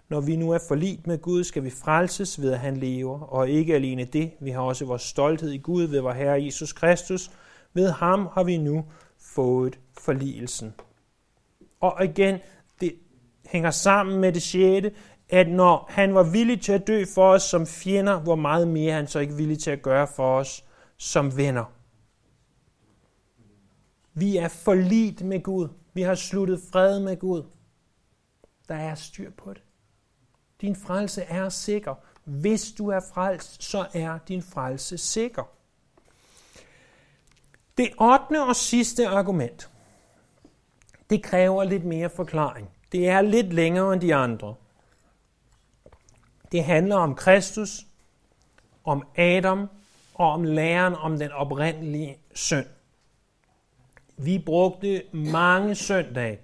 når 0.08 0.20
vi 0.20 0.36
nu 0.36 0.50
er 0.50 0.58
forlit 0.68 1.06
med 1.06 1.18
Gud, 1.18 1.44
skal 1.44 1.64
vi 1.64 1.70
frelses 1.70 2.42
ved, 2.42 2.52
at 2.52 2.58
han 2.58 2.76
lever. 2.76 3.18
Og 3.20 3.48
ikke 3.48 3.74
alene 3.74 4.04
det, 4.04 4.30
vi 4.40 4.50
har 4.50 4.60
også 4.60 4.84
vores 4.84 5.02
stolthed 5.02 5.50
i 5.50 5.58
Gud 5.58 5.82
ved 5.82 6.00
vor 6.00 6.12
Herre 6.12 6.44
Jesus 6.44 6.72
Kristus. 6.72 7.30
Ved 7.74 7.90
ham 7.90 8.28
har 8.32 8.44
vi 8.44 8.56
nu 8.56 8.84
fået 9.18 9.78
forligelsen. 9.98 10.74
Og 11.80 12.04
igen, 12.04 12.38
det 12.80 12.94
hænger 13.46 13.70
sammen 13.70 14.20
med 14.20 14.32
det 14.32 14.42
sjette, 14.42 14.92
at 15.28 15.48
når 15.48 15.86
han 15.88 16.14
var 16.14 16.22
villig 16.22 16.60
til 16.60 16.72
at 16.72 16.86
dø 16.86 17.04
for 17.14 17.32
os 17.32 17.42
som 17.42 17.66
fjender, 17.66 18.20
hvor 18.20 18.34
meget 18.34 18.68
mere 18.68 18.92
han 18.92 19.06
så 19.06 19.18
ikke 19.18 19.34
villig 19.34 19.58
til 19.58 19.70
at 19.70 19.82
gøre 19.82 20.06
for 20.06 20.38
os 20.38 20.64
som 20.96 21.36
venner. 21.36 21.64
Vi 24.14 24.36
er 24.36 24.48
forlit 24.48 25.22
med 25.22 25.42
Gud. 25.42 25.68
Vi 25.94 26.02
har 26.02 26.14
sluttet 26.14 26.60
fred 26.72 27.00
med 27.00 27.16
Gud. 27.16 27.42
Der 28.68 28.74
er 28.74 28.94
styr 28.94 29.30
på 29.30 29.52
det. 29.52 29.62
Din 30.60 30.76
frelse 30.76 31.22
er 31.22 31.48
sikker. 31.48 31.94
Hvis 32.24 32.72
du 32.72 32.88
er 32.88 33.00
frelst, 33.14 33.62
så 33.62 33.86
er 33.94 34.18
din 34.28 34.42
frelse 34.42 34.98
sikker. 34.98 35.42
Det 37.78 37.90
8. 38.00 38.42
og 38.42 38.56
sidste 38.56 39.08
argument, 39.08 39.70
det 41.10 41.22
kræver 41.22 41.64
lidt 41.64 41.84
mere 41.84 42.10
forklaring. 42.10 42.70
Det 42.92 43.08
er 43.08 43.20
lidt 43.20 43.52
længere 43.52 43.92
end 43.92 44.00
de 44.00 44.14
andre. 44.14 44.54
Det 46.52 46.64
handler 46.64 46.96
om 46.96 47.14
Kristus, 47.14 47.86
om 48.84 49.02
Adam 49.16 49.68
og 50.14 50.32
om 50.32 50.44
læren 50.44 50.94
om 50.94 51.18
den 51.18 51.32
oprindelige 51.32 52.16
synd. 52.34 52.66
Vi 54.16 54.38
brugte 54.38 55.02
mange 55.12 55.74
søndage 55.74 56.38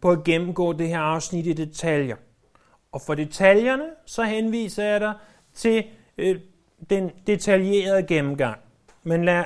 på 0.00 0.10
at 0.10 0.24
gennemgå 0.24 0.72
det 0.72 0.88
her 0.88 0.98
afsnit 0.98 1.46
i 1.46 1.52
detaljer. 1.52 2.16
Og 2.92 3.00
for 3.00 3.14
detaljerne, 3.14 3.84
så 4.06 4.22
henviser 4.22 4.84
jeg 4.84 5.00
dig 5.00 5.14
til 5.54 5.84
øh, 6.18 6.40
den 6.90 7.10
detaljerede 7.26 8.02
gennemgang. 8.02 8.60
Men 9.02 9.24
lad 9.24 9.44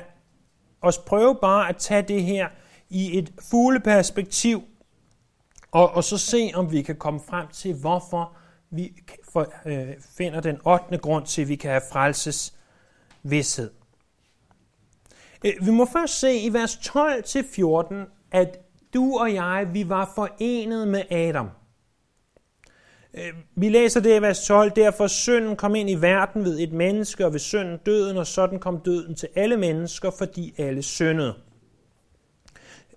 os 0.81 0.97
prøve 0.97 1.35
bare 1.35 1.69
at 1.69 1.77
tage 1.77 2.01
det 2.01 2.23
her 2.23 2.47
i 2.89 3.17
et 3.17 3.33
fugleperspektiv, 3.51 4.63
og, 5.71 5.91
og 5.91 6.03
så 6.03 6.17
se, 6.17 6.51
om 6.53 6.71
vi 6.71 6.81
kan 6.81 6.95
komme 6.95 7.19
frem 7.19 7.47
til, 7.47 7.73
hvorfor 7.73 8.37
vi 8.69 8.93
for, 9.37 9.53
øh, 9.65 9.87
finder 10.17 10.39
den 10.39 10.57
8. 10.65 10.97
grund 10.97 11.25
til, 11.25 11.41
at 11.41 11.47
vi 11.47 11.55
kan 11.55 11.71
have 11.71 11.81
frelses 11.91 12.53
vidshed. 13.23 13.69
Øh, 15.45 15.53
vi 15.65 15.71
må 15.71 15.85
først 15.85 16.19
se 16.19 16.37
i 16.37 16.53
vers 16.53 16.75
12-14, 16.75 17.95
at 18.31 18.59
du 18.93 19.17
og 19.17 19.33
jeg, 19.33 19.67
vi 19.73 19.89
var 19.89 20.11
forenet 20.15 20.87
med 20.87 21.11
Adam. 21.11 21.49
Øh, 23.13 23.33
vi 23.55 23.69
læser 23.69 23.99
det 23.99 24.17
i 24.17 24.21
vers 24.21 24.45
12, 24.47 24.71
derfor 24.71 25.07
synden 25.07 25.55
kom 25.55 25.75
ind 25.75 25.89
i 25.89 25.95
verden 25.95 26.43
ved 26.43 26.59
et 26.59 26.71
menneske, 26.71 27.25
og 27.25 27.33
ved 27.33 27.39
synden 27.39 27.77
døden, 27.85 28.17
og 28.17 28.27
sådan 28.27 28.59
kom 28.59 28.79
døden 28.79 29.15
til 29.15 29.29
alle 29.35 29.57
mennesker, 29.57 30.11
fordi 30.17 30.53
alle 30.57 30.81
syndede. 30.81 31.35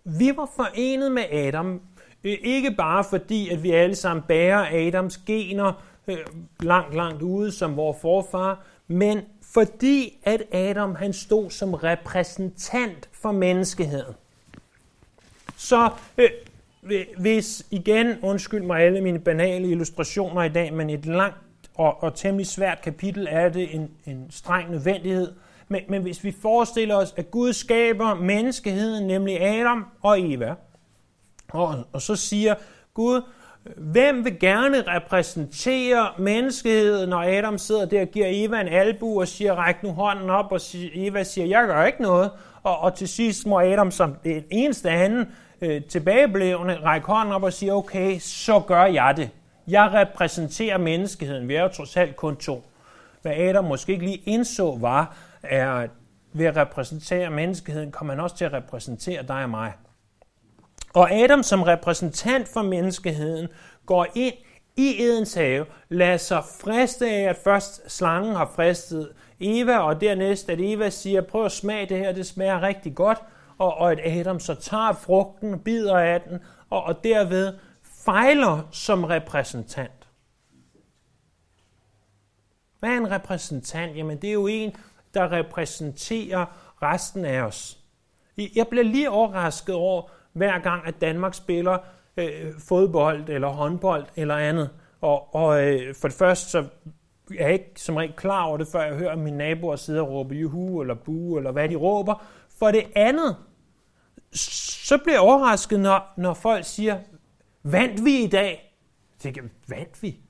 Vi 0.05 0.33
var 0.37 0.51
forenet 0.57 1.13
med 1.13 1.25
Adam, 1.33 1.81
øh, 2.25 2.39
ikke 2.43 2.71
bare 2.71 3.05
fordi, 3.05 3.49
at 3.49 3.63
vi 3.63 3.71
alle 3.71 3.95
sammen 3.95 4.25
bærer 4.29 4.87
Adams 4.87 5.19
gener 5.19 5.90
øh, 6.09 6.19
langt, 6.61 6.95
langt 6.95 7.23
ude 7.23 7.53
som 7.53 7.77
vores 7.77 8.01
forfar, 8.01 8.65
men 8.89 9.21
fordi 9.43 10.19
at 10.23 10.43
Adam 10.53 10.95
han 10.95 11.13
stod 11.13 11.51
som 11.51 11.75
repræsentant 11.75 13.09
for 13.13 13.33
menneskeheden. 13.33 14.15
Så 15.57 15.91
øh, 16.19 16.31
hvis 17.19 17.67
igen, 17.71 18.19
undskyld 18.23 18.63
mig 18.63 18.81
alle 18.81 19.01
mine 19.01 19.19
banale 19.19 19.69
illustrationer 19.71 20.43
i 20.43 20.49
dag, 20.49 20.73
men 20.73 20.91
et 20.91 21.07
langt 21.07 21.37
og, 21.75 22.03
og 22.03 22.15
temmelig 22.15 22.47
svært 22.47 22.83
kapitel 22.83 23.27
er 23.31 23.49
det 23.49 23.75
en, 23.75 23.91
en 24.07 24.27
streng 24.31 24.71
nødvendighed. 24.71 25.33
Men, 25.69 25.83
men 25.89 26.03
hvis 26.03 26.25
vi 26.25 26.33
forestiller 26.43 26.97
os, 26.97 27.15
at 27.17 27.31
Gud 27.31 27.53
skaber 27.53 28.15
menneskeheden, 28.15 29.07
nemlig 29.07 29.43
Adam 29.43 29.87
og 30.03 30.21
Eva, 30.21 30.55
og, 31.49 31.85
og 31.93 32.03
så 32.03 32.17
siger 32.17 32.55
Gud, 32.95 33.23
hvem 33.77 34.25
vil 34.25 34.39
gerne 34.39 34.83
repræsentere 34.83 36.09
menneskeheden, 36.19 37.09
når 37.09 37.39
Adam 37.39 37.59
sidder 37.59 37.85
der 37.85 38.01
og 38.01 38.07
giver 38.07 38.27
Eva 38.31 38.61
en 38.61 38.69
albu 38.69 39.21
og 39.21 39.29
siger, 39.29 39.55
ræk 39.55 39.83
nu 39.83 39.91
hånden 39.91 40.31
op, 40.31 40.53
og 40.53 40.61
Eva 40.95 41.23
siger, 41.23 41.47
jeg 41.47 41.67
gør 41.67 41.85
ikke 41.85 42.03
noget. 42.03 42.31
Og, 42.63 42.79
og 42.79 42.95
til 42.95 43.09
sidst 43.09 43.47
må 43.47 43.61
Adam 43.61 43.91
som 43.91 44.17
det 44.25 44.45
eneste 44.51 44.91
anden 44.91 45.29
øh, 45.61 45.85
tilbageblevende 45.85 46.79
række 46.85 47.07
hånden 47.07 47.35
op 47.35 47.43
og 47.43 47.53
sige, 47.53 47.73
okay, 47.73 48.19
så 48.19 48.61
gør 48.61 48.85
jeg 48.85 49.17
det. 49.17 49.31
Jeg 49.69 49.91
repræsenterer 49.93 50.79
menneskeheden. 50.79 51.49
Vi 51.49 51.55
er 51.55 51.63
jo 51.63 51.69
trods 51.69 51.97
alt 51.97 52.17
kun 52.17 52.37
to. 52.37 52.65
Hvad 53.23 53.33
Adam 53.33 53.65
måske 53.65 53.93
ikke 53.93 54.05
lige 54.05 54.23
indså 54.27 54.79
var, 54.81 55.17
er, 55.43 55.71
at 55.73 55.91
ved 56.33 56.47
at 56.47 56.57
repræsentere 56.57 57.31
menneskeheden, 57.31 57.93
kommer 57.93 58.15
han 58.15 58.21
også 58.21 58.37
til 58.37 58.45
at 58.45 58.53
repræsentere 58.53 59.23
dig 59.23 59.43
og 59.43 59.51
mig. 59.51 59.73
Og 60.95 61.13
Adam 61.13 61.43
som 61.43 61.63
repræsentant 61.63 62.49
for 62.49 62.63
menneskeheden 62.63 63.49
går 63.87 64.07
ind 64.15 64.35
i 64.77 65.03
Edens 65.03 65.35
have, 65.35 65.67
lader 65.89 66.17
sig 66.17 66.43
friste 66.61 67.11
af, 67.11 67.29
at 67.29 67.37
først 67.37 67.91
slangen 67.91 68.35
har 68.35 68.53
fristet 68.57 69.13
Eva, 69.41 69.79
og 69.79 70.01
dernæst 70.01 70.51
at 70.51 70.61
Eva 70.61 70.91
siger, 70.91 71.21
prøv 71.21 71.45
at 71.45 71.53
smage 71.53 71.89
det 71.89 71.99
her, 71.99 72.13
det 72.13 72.27
smager 72.27 72.63
rigtig 72.63 72.95
godt, 72.95 73.19
og, 73.59 73.75
og 73.75 73.93
at 73.93 74.01
Adam 74.05 74.41
så 74.41 74.55
tager 74.55 74.93
frugten, 74.93 75.59
bider 75.59 75.99
af 75.99 76.21
den, 76.21 76.39
og, 76.71 76.83
og 76.83 77.05
derved 77.05 77.55
fejler 77.83 78.69
som 78.73 79.05
repræsentant. 79.05 80.09
Hvad 82.79 82.91
er 82.91 82.97
en 82.97 83.11
repræsentant? 83.11 83.97
Jamen 83.97 84.19
det 84.19 84.29
er 84.29 84.33
jo 84.35 84.47
en, 84.47 84.77
der 85.15 85.33
repræsenterer 85.33 86.47
resten 86.83 87.25
af 87.25 87.41
os. 87.43 87.79
Jeg 88.55 88.69
bliver 88.69 88.85
lige 88.85 89.11
overrasket 89.11 89.75
over, 89.75 90.11
hver 90.33 90.59
gang, 90.59 90.87
at 90.87 91.01
Danmark 91.01 91.35
spiller 91.35 91.79
øh, 92.17 92.53
fodbold 92.69 93.29
eller 93.29 93.49
håndbold 93.49 94.07
eller 94.17 94.37
andet. 94.37 94.71
Og, 95.01 95.35
og 95.35 95.69
øh, 95.69 95.95
for 95.95 96.09
det 96.09 96.17
første, 96.17 96.51
så 96.51 96.65
er 97.39 97.49
ikke 97.49 97.73
som 97.77 97.97
regel 97.97 98.13
klar 98.17 98.45
over 98.45 98.57
det, 98.57 98.69
før 98.69 98.83
jeg 98.83 98.95
hører 98.95 99.17
mine 99.17 99.37
naboer 99.37 99.77
sidde 99.77 100.01
og 100.01 100.09
råbe 100.09 100.35
juhu 100.35 100.81
eller 100.81 100.95
bu, 100.95 101.37
eller 101.37 101.53
hvad 101.53 101.69
de 101.69 101.77
råber. 101.77 102.25
For 102.59 102.71
det 102.71 102.85
andet, 102.95 103.37
så 104.33 104.99
bliver 104.99 105.15
jeg 105.15 105.21
overrasket, 105.21 105.81
når, 105.81 106.13
når 106.17 106.35
folk 106.35 106.65
siger, 106.65 106.99
vandt 107.63 108.05
vi 108.05 108.23
i 108.23 108.27
dag? 108.27 108.77
Så 109.13 109.19
tænker, 109.19 109.43
vandt 109.69 110.03
vi? 110.03 110.21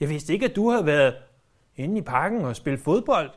Jeg 0.00 0.08
vidste 0.08 0.32
ikke, 0.32 0.46
at 0.46 0.56
du 0.56 0.70
havde 0.70 0.86
været 0.86 1.14
inde 1.76 1.98
i 1.98 2.02
parken 2.02 2.44
og 2.44 2.56
spillet 2.56 2.80
fodbold. 2.80 3.30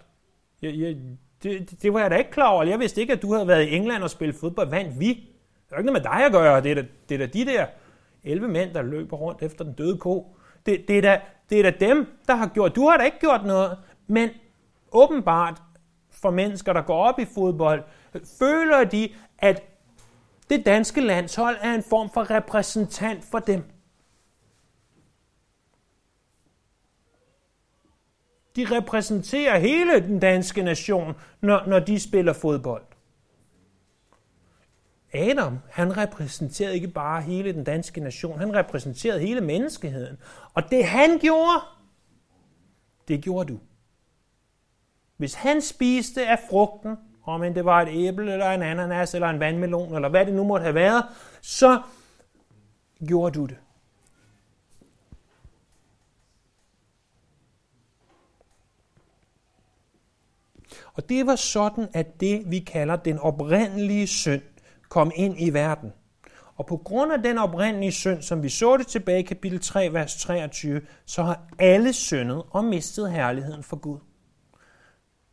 Jeg, 0.62 0.74
jeg, 0.76 0.98
det, 1.44 1.82
det 1.82 1.94
var 1.94 2.00
jeg 2.00 2.12
da 2.12 2.16
ikke 2.16 2.32
klar 2.32 2.48
over. 2.48 2.64
Jeg 2.64 2.80
vidste 2.80 3.02
ikke, 3.02 3.14
at 3.14 3.22
du 3.22 3.34
havde 3.34 3.48
været 3.48 3.64
i 3.64 3.76
England 3.76 4.04
og 4.04 4.10
spillet 4.10 4.36
fodbold. 4.36 4.70
Vandt 4.70 5.00
vi? 5.00 5.33
Er 5.74 5.78
jo 5.78 5.82
ikke 5.82 5.92
noget 5.92 6.04
med 6.04 6.12
dig 6.12 6.26
at 6.26 6.32
gøre. 6.32 6.62
Det 6.62 6.72
er 6.72 6.76
da, 6.76 6.86
det 7.10 7.16
er 7.16 7.20
da 7.20 7.26
de 7.26 7.46
der 7.46 7.66
11 8.24 8.48
mænd, 8.48 8.74
der 8.74 8.82
løber 8.82 9.18
rundt 9.18 9.42
efter 9.42 9.64
den 9.64 9.74
døde 9.74 9.98
ko. 9.98 10.36
Det, 10.66 10.86
det, 10.88 10.98
er 10.98 11.02
da, 11.02 11.22
det 11.50 11.60
er 11.60 11.72
da 11.72 11.86
dem, 11.86 12.08
der 12.28 12.36
har 12.36 12.48
gjort. 12.48 12.76
Du 12.76 12.88
har 12.88 12.98
da 12.98 13.04
ikke 13.04 13.20
gjort 13.20 13.46
noget. 13.46 13.78
Men 14.08 14.30
åbenbart 14.92 15.62
for 16.12 16.32
mennesker, 16.32 16.74
der 16.74 16.82
går 16.82 17.04
op 17.04 17.20
i 17.20 17.26
fodbold, 17.26 17.84
føler 18.40 18.84
de, 18.84 19.10
at 19.38 19.64
det 20.50 20.66
danske 20.66 21.02
landshold 21.02 21.58
er 21.62 21.74
en 21.74 21.84
form 21.84 22.10
for 22.14 22.32
repræsentant 22.32 23.24
for 23.24 23.40
dem. 23.40 23.64
De 28.56 28.66
repræsenterer 28.66 29.60
hele 29.60 30.00
den 30.00 30.20
danske 30.20 30.64
nation, 30.64 31.14
når, 31.42 31.64
når 31.68 31.80
de 31.80 32.00
spiller 32.00 32.34
fodbold. 32.34 32.84
Adam, 35.14 35.60
han 35.70 35.98
repræsenterede 35.98 36.76
ikke 36.76 36.88
bare 36.88 37.22
hele 37.22 37.54
den 37.54 37.64
danske 37.64 38.02
nation, 38.02 38.40
han 38.40 38.56
repræsenterede 38.56 39.20
hele 39.20 39.42
menneskeheden. 39.42 40.18
Og 40.54 40.64
det 40.72 40.86
han 40.86 41.20
gjorde, 41.20 41.62
det 43.08 43.22
gjorde 43.24 43.54
du. 43.54 43.60
Hvis 45.18 45.34
han 45.34 45.62
spiste 45.62 46.28
af 46.28 46.40
frugten, 46.50 46.98
om 47.24 47.44
end 47.44 47.56
det 47.56 47.66
var 47.66 47.82
et 47.82 48.08
æble, 48.08 48.34
eller 48.34 48.52
en 48.52 48.62
ananas, 48.62 49.14
eller 49.14 49.30
en 49.30 49.40
vandmelon, 49.40 49.96
eller 49.96 50.10
hvad 50.10 50.26
det 50.26 50.34
nu 50.34 50.44
måtte 50.44 50.64
have 50.64 50.76
været, 50.76 51.06
så 51.42 51.82
gjorde 53.08 53.40
du 53.40 53.46
det. 53.46 53.58
Og 60.94 61.10
det 61.10 61.28
var 61.28 61.36
sådan, 61.36 61.88
at 61.94 62.20
det, 62.20 62.52
vi 62.52 62.60
kalder 62.60 62.96
den 62.96 63.20
oprindelige 63.20 64.08
synd, 64.08 64.42
kom 64.94 65.12
ind 65.16 65.36
i 65.40 65.50
verden. 65.50 65.94
Og 66.56 66.66
på 66.66 66.78
grund 66.78 67.14
af 67.14 67.24
den 67.24 67.38
oprindelige 67.38 67.92
synd, 67.92 68.22
som 68.22 68.44
vi 68.44 68.50
så 68.50 68.78
det 68.78 68.88
tilbage 68.88 69.20
i 69.20 69.24
kapitel 69.24 69.60
3, 69.60 69.94
vers 69.94 70.16
23, 70.16 70.82
så 71.06 71.24
har 71.24 71.42
alle 71.60 71.94
syndet 71.94 72.44
og 72.50 72.66
mistet 72.66 73.12
herligheden 73.12 73.64
for 73.64 73.76
Gud. 73.76 74.00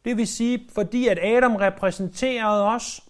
Det 0.05 0.17
vil 0.17 0.27
sige, 0.27 0.69
fordi 0.75 1.09
at 1.09 1.19
Adam 1.23 1.57
repræsenterede 1.57 2.67
os, 2.67 3.01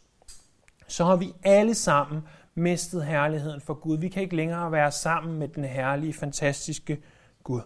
så 0.88 1.04
har 1.04 1.16
vi 1.16 1.32
alle 1.42 1.74
sammen 1.74 2.22
mistet 2.54 3.04
herligheden 3.04 3.60
for 3.60 3.74
Gud. 3.74 3.98
Vi 3.98 4.08
kan 4.08 4.22
ikke 4.22 4.36
længere 4.36 4.72
være 4.72 4.92
sammen 4.92 5.38
med 5.38 5.48
den 5.48 5.64
herlige, 5.64 6.12
fantastiske 6.12 7.02
Gud. 7.42 7.60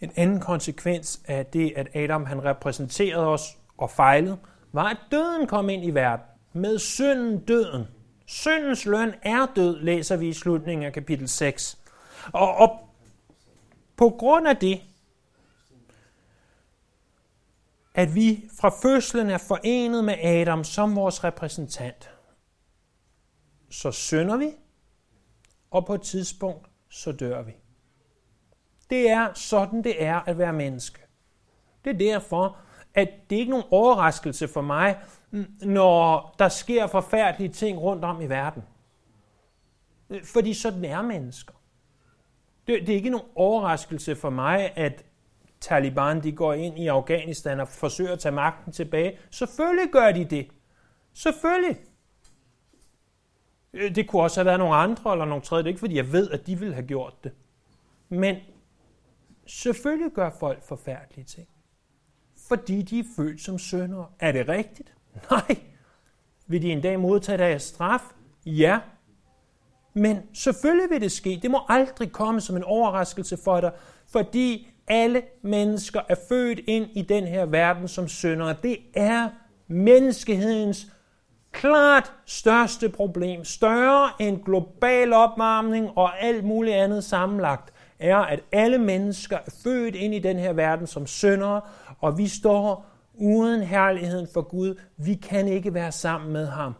En 0.00 0.12
anden 0.16 0.40
konsekvens 0.40 1.20
af 1.24 1.46
det, 1.46 1.72
at 1.76 1.88
Adam 1.96 2.24
han 2.24 2.44
repræsenterede 2.44 3.26
os 3.26 3.58
og 3.78 3.90
fejlede, 3.90 4.38
var, 4.74 4.84
at 4.84 4.98
døden 5.10 5.46
kom 5.46 5.68
ind 5.68 5.84
i 5.84 5.90
verden. 5.90 6.26
Med 6.52 6.78
synden 6.78 7.44
døden. 7.44 7.84
Syndens 8.26 8.86
løn 8.86 9.14
er 9.22 9.46
død, 9.56 9.80
læser 9.80 10.16
vi 10.16 10.28
i 10.28 10.32
slutningen 10.32 10.86
af 10.86 10.92
kapitel 10.92 11.28
6. 11.28 11.78
Og, 12.32 12.54
og 12.54 12.88
på 13.96 14.08
grund 14.18 14.48
af 14.48 14.56
det, 14.56 14.82
at 17.94 18.14
vi 18.14 18.48
fra 18.60 18.68
fødslen 18.82 19.30
er 19.30 19.38
forenet 19.38 20.04
med 20.04 20.14
Adam 20.22 20.64
som 20.64 20.96
vores 20.96 21.24
repræsentant, 21.24 22.10
så 23.70 23.92
synder 23.92 24.36
vi, 24.36 24.50
og 25.70 25.86
på 25.86 25.94
et 25.94 26.02
tidspunkt 26.02 26.68
så 26.88 27.12
dør 27.12 27.42
vi. 27.42 27.52
Det 28.90 29.10
er 29.10 29.34
sådan, 29.34 29.84
det 29.84 30.02
er 30.02 30.20
at 30.20 30.38
være 30.38 30.52
menneske. 30.52 31.00
Det 31.84 31.90
er 31.90 31.98
derfor, 31.98 32.63
at 32.94 33.08
det 33.30 33.36
ikke 33.36 33.50
er 33.50 33.50
nogen 33.50 33.66
overraskelse 33.70 34.48
for 34.48 34.60
mig, 34.60 34.98
når 35.62 36.34
der 36.38 36.48
sker 36.48 36.86
forfærdelige 36.86 37.52
ting 37.52 37.78
rundt 37.78 38.04
om 38.04 38.20
i 38.20 38.26
verden. 38.26 38.62
Fordi 40.24 40.54
sådan 40.54 40.84
er 40.84 41.02
mennesker. 41.02 41.54
Det, 42.66 42.80
det 42.80 42.88
er 42.88 42.96
ikke 42.96 43.10
nogen 43.10 43.26
overraskelse 43.34 44.16
for 44.16 44.30
mig, 44.30 44.72
at 44.76 45.04
Taliban 45.60 46.22
de 46.22 46.32
går 46.32 46.52
ind 46.52 46.78
i 46.78 46.86
Afghanistan 46.86 47.60
og 47.60 47.68
forsøger 47.68 48.12
at 48.12 48.18
tage 48.18 48.34
magten 48.34 48.72
tilbage. 48.72 49.18
Selvfølgelig 49.30 49.92
gør 49.92 50.12
de 50.12 50.24
det. 50.24 50.48
Selvfølgelig. 51.12 51.76
Øh, 53.72 53.94
det 53.94 54.08
kunne 54.08 54.22
også 54.22 54.40
have 54.40 54.46
været 54.46 54.58
nogle 54.58 54.74
andre 54.74 55.12
eller 55.12 55.24
nogle 55.24 55.42
tredje. 55.42 55.62
Det 55.62 55.68
er 55.68 55.70
ikke, 55.70 55.80
fordi 55.80 55.96
jeg 55.96 56.12
ved, 56.12 56.30
at 56.30 56.46
de 56.46 56.58
ville 56.58 56.74
have 56.74 56.86
gjort 56.86 57.24
det. 57.24 57.32
Men 58.08 58.36
selvfølgelig 59.46 60.12
gør 60.12 60.30
folk 60.40 60.62
forfærdelige 60.62 61.24
ting 61.24 61.48
fordi 62.48 62.82
de 62.82 62.98
er 62.98 63.04
født 63.16 63.40
som 63.40 63.58
sønder. 63.58 64.12
Er 64.20 64.32
det 64.32 64.48
rigtigt? 64.48 64.92
Nej. 65.30 65.56
Vil 66.46 66.62
de 66.62 66.72
en 66.72 66.80
dag 66.80 67.00
modtage 67.00 67.38
deres 67.38 67.62
straf? 67.62 68.00
Ja. 68.46 68.78
Men 69.94 70.18
selvfølgelig 70.34 70.90
vil 70.90 71.00
det 71.00 71.12
ske. 71.12 71.38
Det 71.42 71.50
må 71.50 71.60
aldrig 71.68 72.12
komme 72.12 72.40
som 72.40 72.56
en 72.56 72.64
overraskelse 72.64 73.36
for 73.44 73.60
dig, 73.60 73.72
fordi 74.12 74.68
alle 74.88 75.22
mennesker 75.42 76.00
er 76.08 76.14
født 76.28 76.60
ind 76.66 76.86
i 76.94 77.02
den 77.02 77.26
her 77.26 77.46
verden 77.46 77.88
som 77.88 78.08
sønder. 78.08 78.52
Det 78.52 78.76
er 78.94 79.28
menneskehedens 79.68 80.86
klart 81.52 82.12
største 82.26 82.88
problem. 82.88 83.44
Større 83.44 84.10
end 84.18 84.44
global 84.44 85.12
opvarmning 85.12 85.90
og 85.96 86.22
alt 86.22 86.44
muligt 86.44 86.76
andet 86.76 87.04
sammenlagt 87.04 87.73
er, 87.98 88.16
at 88.16 88.40
alle 88.52 88.78
mennesker 88.78 89.36
er 89.36 89.50
født 89.62 89.94
ind 89.94 90.14
i 90.14 90.18
den 90.18 90.38
her 90.38 90.52
verden 90.52 90.86
som 90.86 91.06
syndere, 91.06 91.60
og 92.00 92.18
vi 92.18 92.28
står 92.28 92.86
uden 93.14 93.62
herligheden 93.62 94.28
for 94.34 94.42
Gud. 94.42 94.80
Vi 94.96 95.14
kan 95.14 95.48
ikke 95.48 95.74
være 95.74 95.92
sammen 95.92 96.32
med 96.32 96.46
ham. 96.46 96.74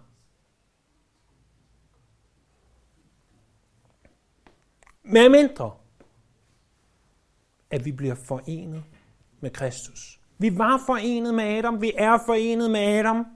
Med 5.03 5.29
mindre, 5.29 5.71
at 7.71 7.85
vi 7.85 7.93
bliver 7.93 8.15
forenet 8.15 8.85
med 9.41 9.51
Kristus. 9.51 10.21
Vi 10.39 10.59
var 10.59 10.83
forenet 10.87 11.35
med 11.35 11.45
Adam, 11.45 11.83
vi 11.83 11.93
er 11.97 12.19
forenet 12.27 12.71
med 12.71 12.81
Adam, 12.81 13.27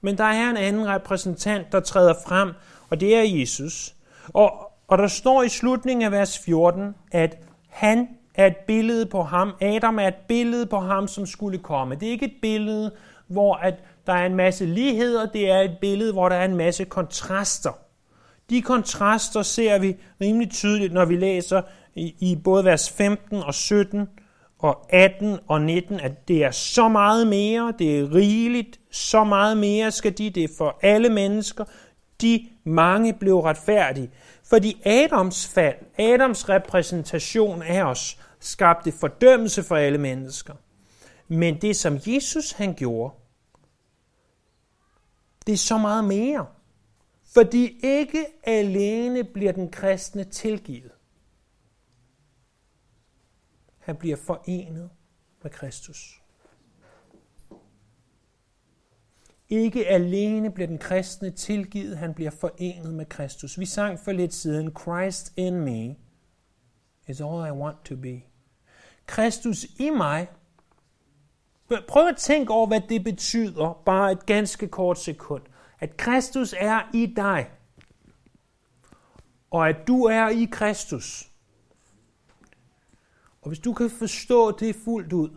men 0.00 0.18
der 0.18 0.24
er 0.24 0.50
en 0.50 0.56
anden 0.56 0.88
repræsentant, 0.88 1.72
der 1.72 1.80
træder 1.80 2.14
frem, 2.26 2.52
og 2.90 3.00
det 3.00 3.16
er 3.16 3.22
Jesus. 3.22 3.94
Og, 4.28 4.69
og 4.90 4.98
der 4.98 5.06
står 5.06 5.42
i 5.42 5.48
slutningen 5.48 6.04
af 6.04 6.12
vers 6.12 6.38
14, 6.38 6.94
at 7.12 7.38
han 7.68 8.08
er 8.34 8.46
et 8.46 8.56
billede 8.56 9.06
på 9.06 9.22
ham. 9.22 9.52
Adam 9.60 9.98
er 9.98 10.08
et 10.08 10.14
billede 10.28 10.66
på 10.66 10.78
ham, 10.78 11.08
som 11.08 11.26
skulle 11.26 11.58
komme. 11.58 11.94
Det 11.94 12.08
er 12.08 12.12
ikke 12.12 12.26
et 12.26 12.36
billede, 12.42 12.92
hvor 13.26 13.54
at 13.54 13.74
der 14.06 14.12
er 14.12 14.26
en 14.26 14.34
masse 14.34 14.66
ligheder. 14.66 15.26
Det 15.26 15.50
er 15.50 15.58
et 15.58 15.76
billede, 15.80 16.12
hvor 16.12 16.28
der 16.28 16.36
er 16.36 16.44
en 16.44 16.56
masse 16.56 16.84
kontraster. 16.84 17.72
De 18.50 18.62
kontraster 18.62 19.42
ser 19.42 19.78
vi 19.78 19.96
rimelig 20.20 20.50
tydeligt, 20.50 20.92
når 20.92 21.04
vi 21.04 21.16
læser 21.16 21.62
i, 21.94 22.14
i 22.18 22.36
både 22.44 22.64
vers 22.64 22.90
15 22.90 23.42
og 23.42 23.54
17 23.54 24.08
og 24.58 24.86
18 24.88 25.38
og 25.48 25.60
19, 25.60 26.00
at 26.00 26.28
det 26.28 26.44
er 26.44 26.50
så 26.50 26.88
meget 26.88 27.26
mere, 27.26 27.74
det 27.78 28.00
er 28.00 28.14
rigeligt, 28.14 28.80
så 28.90 29.24
meget 29.24 29.56
mere 29.56 29.90
skal 29.90 30.18
de, 30.18 30.30
det 30.30 30.44
er 30.44 30.48
for 30.58 30.78
alle 30.82 31.08
mennesker. 31.08 31.64
De 32.20 32.46
mange 32.64 33.12
blev 33.12 33.40
retfærdige. 33.40 34.10
Fordi 34.50 34.82
Adams 34.84 35.48
fald, 35.48 35.76
Adams 35.98 36.48
repræsentation 36.48 37.62
af 37.62 37.82
os, 37.84 38.20
skabte 38.40 38.92
fordømmelse 38.92 39.62
for 39.62 39.76
alle 39.76 39.98
mennesker. 39.98 40.54
Men 41.28 41.60
det, 41.60 41.76
som 41.76 41.98
Jesus 42.06 42.52
han 42.52 42.74
gjorde, 42.74 43.14
det 45.46 45.52
er 45.52 45.56
så 45.56 45.78
meget 45.78 46.04
mere. 46.04 46.46
Fordi 47.34 47.80
ikke 47.82 48.26
alene 48.42 49.24
bliver 49.24 49.52
den 49.52 49.70
kristne 49.70 50.24
tilgivet. 50.24 50.92
Han 53.78 53.96
bliver 53.96 54.16
forenet 54.16 54.90
med 55.42 55.50
Kristus. 55.50 56.19
Ikke 59.50 59.86
alene 59.86 60.50
bliver 60.50 60.66
den 60.66 60.78
kristne 60.78 61.30
tilgivet, 61.30 61.98
han 61.98 62.14
bliver 62.14 62.30
forenet 62.30 62.94
med 62.94 63.06
Kristus. 63.06 63.58
Vi 63.58 63.66
sang 63.66 64.00
for 64.00 64.12
lidt 64.12 64.34
siden, 64.34 64.72
Christ 64.80 65.32
in 65.36 65.60
me 65.60 65.96
is 67.08 67.20
all 67.20 67.46
I 67.48 67.50
want 67.50 67.84
to 67.84 67.96
be. 67.96 68.22
Kristus 69.06 69.64
i 69.78 69.90
mig. 69.90 70.28
Prøv 71.88 72.06
at 72.08 72.16
tænke 72.16 72.52
over, 72.52 72.66
hvad 72.66 72.80
det 72.88 73.04
betyder, 73.04 73.82
bare 73.86 74.12
et 74.12 74.26
ganske 74.26 74.68
kort 74.68 74.98
sekund. 74.98 75.42
At 75.78 75.96
Kristus 75.96 76.54
er 76.58 76.90
i 76.94 77.06
dig, 77.06 77.50
og 79.50 79.68
at 79.68 79.76
du 79.86 80.04
er 80.04 80.28
i 80.28 80.48
Kristus. 80.52 81.30
Og 83.42 83.48
hvis 83.48 83.58
du 83.58 83.72
kan 83.72 83.90
forstå 83.90 84.58
det 84.58 84.76
fuldt 84.84 85.12
ud, 85.12 85.30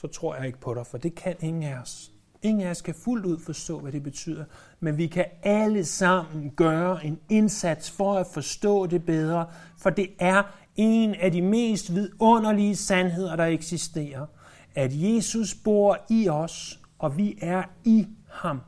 så 0.00 0.06
tror 0.06 0.36
jeg 0.36 0.46
ikke 0.46 0.60
på 0.60 0.74
dig, 0.74 0.86
for 0.86 0.98
det 0.98 1.14
kan 1.14 1.36
ingen 1.40 1.62
af 1.62 1.80
os. 1.80 2.12
Ingen 2.42 2.66
af 2.66 2.70
os 2.70 2.82
kan 2.82 2.94
fuldt 2.94 3.26
ud 3.26 3.38
forstå, 3.38 3.80
hvad 3.80 3.92
det 3.92 4.02
betyder, 4.02 4.44
men 4.80 4.98
vi 4.98 5.06
kan 5.06 5.24
alle 5.42 5.84
sammen 5.84 6.50
gøre 6.50 7.06
en 7.06 7.18
indsats 7.28 7.90
for 7.90 8.14
at 8.14 8.26
forstå 8.26 8.86
det 8.86 9.04
bedre, 9.04 9.46
for 9.78 9.90
det 9.90 10.10
er 10.18 10.42
en 10.76 11.14
af 11.14 11.32
de 11.32 11.42
mest 11.42 11.94
vidunderlige 11.94 12.76
sandheder, 12.76 13.36
der 13.36 13.44
eksisterer, 13.44 14.26
at 14.74 14.90
Jesus 14.94 15.54
bor 15.54 15.98
i 16.10 16.28
os, 16.28 16.80
og 16.98 17.16
vi 17.16 17.38
er 17.40 17.62
i 17.84 18.06
ham. 18.30 18.60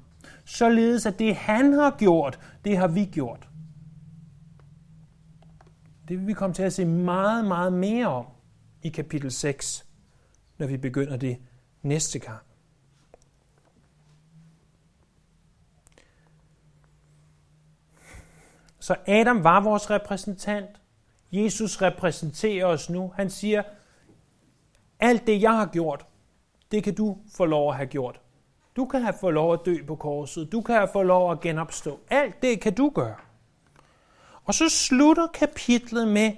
Således 0.45 1.07
at 1.07 1.19
det 1.19 1.37
han 1.37 1.73
har 1.73 1.97
gjort, 1.99 2.39
det 2.65 2.77
har 2.77 2.89
vi 2.89 3.05
gjort. 3.05 3.49
Det 6.09 6.19
vil 6.19 6.27
vi 6.27 6.33
komme 6.33 6.55
til 6.55 6.63
at 6.63 6.73
se 6.73 6.85
meget, 6.85 7.45
meget 7.45 7.73
mere 7.73 8.07
om 8.07 8.27
i 8.83 8.89
kapitel 8.89 9.31
6, 9.31 9.90
når 10.61 10.67
vi 10.67 10.77
begynder 10.77 11.17
det 11.17 11.39
næste 11.83 12.19
gang. 12.19 12.43
Så 18.79 18.97
Adam 19.07 19.45
var 19.45 19.61
vores 19.61 19.91
repræsentant. 19.91 20.71
Jesus 21.33 21.83
repræsenterer 21.83 22.67
os 22.67 22.91
nu. 22.91 23.13
Han 23.17 23.31
siger, 23.31 23.63
alt 25.01 25.27
det 25.27 25.43
jeg 25.43 25.53
har 25.53 25.67
gjort, 25.67 26.07
det 26.71 26.85
kan 26.85 26.95
du 26.95 27.19
få 27.37 27.45
lov 27.45 27.71
at 27.71 27.77
have 27.77 27.87
gjort. 27.87 28.21
Du 28.77 28.85
kan 28.85 29.03
have 29.03 29.15
fået 29.21 29.35
lov 29.35 29.53
at 29.53 29.61
dø 29.67 29.77
på 29.87 29.97
korset. 29.97 30.53
Du 30.53 30.61
kan 30.61 30.75
have 30.75 30.89
fået 30.93 31.07
lov 31.07 31.33
at 31.33 31.41
genopstå. 31.41 32.01
Alt 32.11 32.43
det 32.43 32.61
kan 32.61 32.75
du 32.75 32.91
gøre. 32.95 33.17
Og 34.45 34.55
så 34.55 34.69
slutter 34.69 35.27
kapitlet 35.27 36.09
med, 36.09 36.33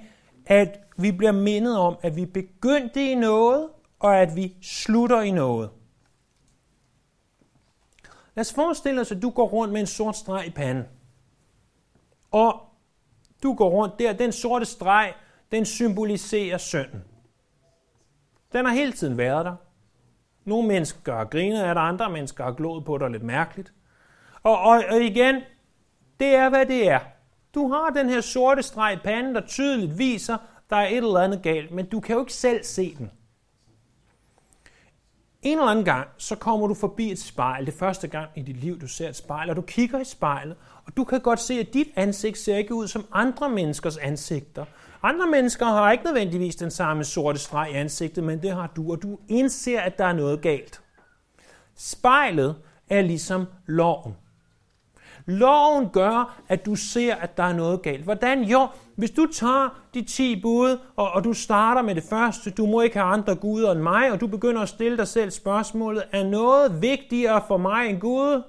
at 0.47 0.81
vi 0.97 1.13
bliver 1.13 1.33
mindet 1.33 1.79
om, 1.79 1.97
at 2.03 2.17
vi 2.17 2.27
begyndte 2.27 3.11
i 3.11 3.15
noget, 3.15 3.69
og 4.03 4.17
at 4.17 4.37
vi 4.37 4.57
slutter 4.63 5.21
i 5.21 5.31
noget. 5.31 5.71
Lad 8.35 8.41
os 8.41 8.53
forestille 8.53 9.01
os, 9.01 9.13
at 9.13 9.23
du 9.23 9.31
går 9.31 9.49
rundt 9.49 9.73
med 9.73 9.81
en 9.81 9.87
sort 9.87 10.17
streg 10.17 10.47
i 10.47 10.51
panden. 10.51 10.85
Og 12.31 12.61
du 13.43 13.55
går 13.55 13.71
rundt 13.71 13.99
der, 13.99 14.13
den 14.13 14.33
sorte 14.33 14.65
streg, 14.65 15.15
den 15.53 15.65
symboliserer 15.65 16.59
synden. 16.59 17.05
Den 18.53 18.65
har 18.65 18.73
hele 18.73 18.93
tiden 18.93 19.19
været 19.19 19.45
der. 19.45 19.57
Nogle 20.45 20.69
mennesker 20.69 21.17
har 21.17 21.25
grinet 21.25 21.63
af 21.63 21.75
dig, 21.75 21.83
andre 21.83 22.11
mennesker 22.11 22.45
har 22.45 22.53
glået 22.53 22.85
på 22.85 22.99
dig 22.99 23.11
lidt 23.11 23.23
mærkeligt. 23.23 23.73
Og, 24.43 24.59
og, 24.59 24.83
og 24.91 25.01
igen, 25.01 25.41
det 26.21 26.35
er, 26.35 26.49
hvad 26.49 26.67
det 26.67 26.89
er. 26.89 27.01
Du 27.55 27.69
har 27.73 27.91
den 27.91 28.09
her 28.09 28.21
sorte 28.21 28.63
streg 28.63 28.95
i 28.95 28.97
panden, 29.05 29.35
der 29.35 29.47
tydeligt 29.47 29.99
viser, 29.99 30.37
der 30.71 30.77
er 30.77 30.89
et 30.89 30.97
eller 30.97 31.21
andet 31.21 31.43
galt, 31.43 31.71
men 31.71 31.89
du 31.89 32.01
kan 32.01 32.15
jo 32.15 32.21
ikke 32.21 32.33
selv 32.33 32.65
se 32.65 32.95
den. 32.99 33.11
En 35.43 35.59
eller 35.59 35.71
anden 35.71 35.85
gang, 35.85 36.09
så 36.19 36.37
kommer 36.37 36.67
du 36.67 36.75
forbi 36.75 37.13
et 37.13 37.19
spejl. 37.19 37.67
Det 37.67 37.75
første 37.75 38.09
gang 38.09 38.31
i 38.37 38.43
dit 38.43 38.57
liv, 38.57 38.81
du 38.81 38.87
ser 38.87 39.09
et 39.09 39.17
spejl, 39.17 39.51
og 39.51 39.57
du 39.57 39.63
kigger 39.63 40.01
i 40.01 40.05
spejlet, 40.05 40.57
og 40.85 40.97
du 40.97 41.05
kan 41.05 41.21
godt 41.21 41.41
se, 41.41 41.55
at 41.55 41.75
dit 41.75 41.89
ansigt 41.97 42.39
ser 42.39 42.57
ikke 42.57 42.75
ud 42.75 42.89
som 42.89 43.07
andre 43.13 43.49
menneskers 43.49 43.97
ansigter. 43.97 44.65
Andre 45.03 45.27
mennesker 45.27 45.67
har 45.67 45.93
ikke 45.93 46.05
nødvendigvis 46.05 46.57
den 46.57 46.71
samme 46.71 47.05
sorte 47.05 47.39
streg 47.39 47.71
i 47.73 47.75
ansigtet, 47.75 48.25
men 48.25 48.43
det 48.43 48.51
har 48.51 48.73
du, 48.77 48.93
og 48.93 49.03
du 49.03 49.19
indser, 49.29 49.81
at 49.81 49.99
der 49.99 50.05
er 50.05 50.13
noget 50.13 50.41
galt. 50.41 50.81
Spejlet 51.77 52.57
er 52.91 53.03
ligesom 53.03 53.47
loven. 53.67 54.17
Loven 55.27 55.89
gør, 55.89 56.43
at 56.49 56.67
du 56.67 56.75
ser, 56.75 57.15
at 57.15 57.37
der 57.37 57.43
er 57.43 57.53
noget 57.53 57.83
galt. 57.83 58.05
Hvordan? 58.05 58.45
Jo, 58.45 58.69
hvis 58.97 59.11
du 59.11 59.27
tager 59.33 59.83
de 59.95 60.03
10 60.03 60.43
bud, 60.43 60.79
og, 60.97 61.11
og 61.11 61.25
du 61.25 61.33
starter 61.33 61.83
med 61.83 61.95
det 61.95 62.05
første, 62.05 62.51
du 62.51 62.67
må 62.67 62.81
ikke 62.81 62.99
have 62.99 63.13
andre 63.13 63.35
guder 63.35 63.73
end 63.73 63.81
mig, 63.81 64.13
og 64.13 64.21
du 64.21 64.27
begynder 64.27 64.63
at 64.63 64.69
stille 64.69 64.97
dig 64.97 65.09
selv 65.09 65.31
spørgsmålet, 65.31 66.03
er 66.13 66.25
noget 66.25 66.83
vigtigere 66.83 67.43
for 67.47 67.57
mig 67.57 67.91
end 67.91 68.01
Gud? 68.01 68.43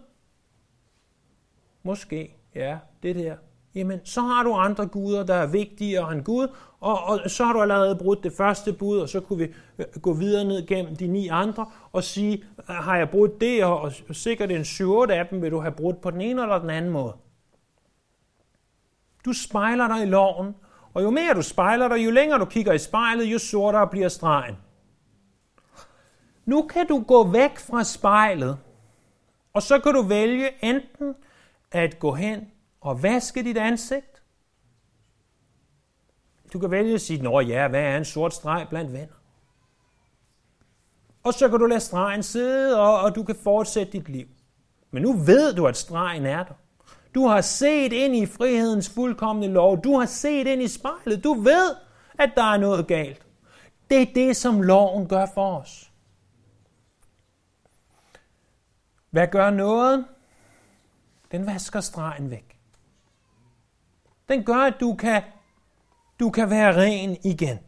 Måske, 1.83 2.36
ja, 2.55 2.77
det 3.03 3.15
der. 3.15 3.36
Jamen, 3.75 3.99
så 4.03 4.21
har 4.21 4.43
du 4.43 4.53
andre 4.53 4.88
guder, 4.88 5.23
der 5.23 5.33
er 5.33 5.47
vigtigere 5.47 6.13
end 6.13 6.23
Gud, 6.23 6.47
og, 6.84 7.04
og 7.04 7.30
så 7.30 7.46
har 7.46 7.54
du 7.54 7.62
allerede 7.62 7.96
brudt 7.96 8.24
det 8.24 8.34
første 8.34 8.74
bud, 8.74 9.00
og 9.00 9.10
så 9.10 9.19
kunne 9.19 9.39
vi 9.39 9.54
øh, 9.78 9.86
gå 10.02 10.13
videre 10.13 10.46
ned 10.46 10.67
gennem 10.67 10.96
de 10.96 11.08
ni 11.08 11.28
andre 11.28 11.65
og 11.91 12.04
sige, 12.04 12.43
øh, 12.69 12.76
har 12.76 12.98
jeg 12.98 13.10
brudt 13.10 13.41
det, 13.41 13.63
og, 13.63 13.82
og 13.82 14.15
sikkert 14.15 14.52
en 14.52 14.65
7 14.65 14.93
af 15.10 15.28
dem 15.28 15.41
vil 15.41 15.52
du 15.52 15.60
have 15.60 15.72
brudt 15.72 16.02
på 16.02 16.12
den 16.12 16.22
ene 16.22 16.41
eller 16.41 16.60
den 16.60 16.69
anden 16.69 16.91
måde. 16.91 17.13
Du 19.26 19.34
spejler 19.34 19.88
dig 19.88 20.04
i 20.04 20.06
loven, 20.06 20.56
og 20.93 21.04
jo 21.04 21.10
mere 21.10 21.34
du 21.34 21.41
spejler 21.41 21.88
dig, 21.88 22.06
jo 22.06 22.12
længere 22.12 22.39
du 22.39 22.46
kigger 22.46 22.74
i 22.74 22.78
spejlet, 22.78 23.26
jo 23.26 23.39
sortere 23.39 23.88
bliver 23.88 24.10
stregen. 24.10 24.58
Nu 26.46 26.62
kan 26.62 26.88
du 26.88 27.04
gå 27.08 27.28
væk 27.28 27.60
fra 27.60 27.84
spejlet, 27.84 28.58
og 29.54 29.62
så 29.62 29.80
kan 29.80 29.93
du 29.93 30.02
vælge 30.02 30.65
enten 30.65 31.15
at 31.72 32.00
gå 32.00 32.13
hen 32.13 32.48
og 32.82 33.04
vaske 33.04 33.43
dit 33.43 33.58
ansigt, 33.58 34.12
du 36.54 36.60
kan 36.60 36.72
vælge 36.72 36.94
at 36.94 37.02
sige, 37.02 37.22
nå 37.22 37.39
ja, 37.39 37.68
hvad 37.68 37.82
er 37.82 37.98
en 37.98 38.06
sort 38.06 38.34
streg 38.34 38.68
blandt 38.70 38.94
venner? 38.94 39.13
Og 41.24 41.34
så 41.34 41.50
kan 41.50 41.60
du 41.60 41.66
lade 41.66 41.80
stregen 41.80 42.24
sidde, 42.24 42.80
og, 42.82 43.00
og 43.00 43.16
du 43.16 43.24
kan 43.24 43.36
fortsætte 43.44 43.92
dit 43.92 44.10
liv. 44.10 44.28
Men 44.92 45.04
nu 45.04 45.13
ved 45.13 45.54
du, 45.54 45.68
at 45.68 45.78
stregen 45.78 46.26
er 46.26 46.44
der. 46.44 46.54
Du 47.16 47.28
har 47.28 47.42
set 47.42 47.94
ind 47.94 48.16
i 48.16 48.26
frihedens 48.26 48.89
fuldkommende 48.89 49.48
lov. 49.48 49.84
Du 49.84 50.00
har 50.00 50.06
set 50.06 50.48
ind 50.48 50.62
i 50.62 50.68
spejlet. 50.68 51.24
Du 51.24 51.34
ved, 51.34 51.76
at 52.20 52.32
der 52.36 52.44
er 52.44 52.58
noget 52.58 52.88
galt. 52.88 53.26
Det 53.89 54.02
er 54.02 54.13
det, 54.16 54.36
som 54.36 54.62
loven 54.62 55.08
gør 55.08 55.26
for 55.34 55.58
os. 55.58 55.92
Hvad 59.10 59.28
gør 59.28 59.50
noget? 59.50 60.06
Den 61.32 61.46
vasker 61.46 61.80
stregen 61.80 62.30
væk. 62.30 62.60
Den 64.30 64.44
gør, 64.44 64.56
at 64.56 64.76
du 64.80 64.96
kan 64.96 65.24
du 66.19 66.30
kan 66.30 66.49
være 66.49 66.76
ren 66.76 67.17
igen. 67.23 67.60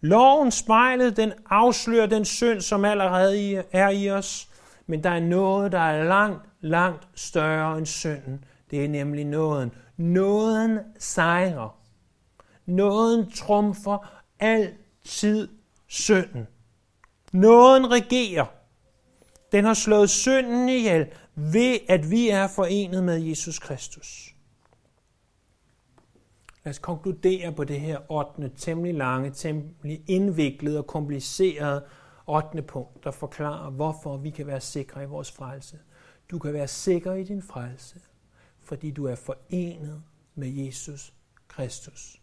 Loven 0.00 0.50
spejlet, 0.50 1.16
den 1.16 1.32
afslører 1.50 2.06
den 2.06 2.24
synd, 2.24 2.60
som 2.60 2.84
allerede 2.84 3.64
er 3.72 3.88
i 3.88 4.10
os, 4.10 4.48
men 4.86 5.04
der 5.04 5.10
er 5.10 5.20
noget, 5.20 5.72
der 5.72 5.78
er 5.78 6.04
langt, 6.04 6.48
langt 6.60 7.08
større 7.14 7.78
end 7.78 7.86
synden. 7.86 8.44
Det 8.70 8.84
er 8.84 8.88
nemlig 8.88 9.24
nåden. 9.24 9.72
Nåden 9.96 10.78
sejrer. 10.98 11.78
Nåden 12.66 13.30
trumfer 13.30 14.22
altid 14.40 15.48
synden. 15.86 16.46
Nåden 17.32 17.90
regerer. 17.90 18.46
Den 19.52 19.64
har 19.64 19.74
slået 19.74 20.10
synden 20.10 20.68
ihjel 20.68 21.06
ved, 21.34 21.78
at 21.88 22.10
vi 22.10 22.28
er 22.28 22.48
forenet 22.48 23.04
med 23.04 23.20
Jesus 23.20 23.58
Kristus. 23.58 24.34
Lad 26.64 26.70
os 26.70 26.78
konkludere 26.78 27.52
på 27.52 27.64
det 27.64 27.80
her 27.80 28.10
8. 28.10 28.48
temmelig 28.56 28.94
lange, 28.94 29.30
temmelig 29.30 30.04
indviklede 30.06 30.78
og 30.78 30.86
komplicerede 30.86 31.84
8. 32.26 32.62
punkt, 32.62 33.04
der 33.04 33.10
forklarer, 33.10 33.70
hvorfor 33.70 34.16
vi 34.16 34.30
kan 34.30 34.46
være 34.46 34.60
sikre 34.60 35.02
i 35.02 35.06
vores 35.06 35.32
frelse. 35.32 35.78
Du 36.30 36.38
kan 36.38 36.52
være 36.52 36.68
sikker 36.68 37.14
i 37.14 37.24
din 37.24 37.42
frelse, 37.42 38.00
fordi 38.60 38.90
du 38.90 39.04
er 39.06 39.14
forenet 39.14 40.02
med 40.34 40.48
Jesus 40.48 41.14
Kristus. 41.48 42.22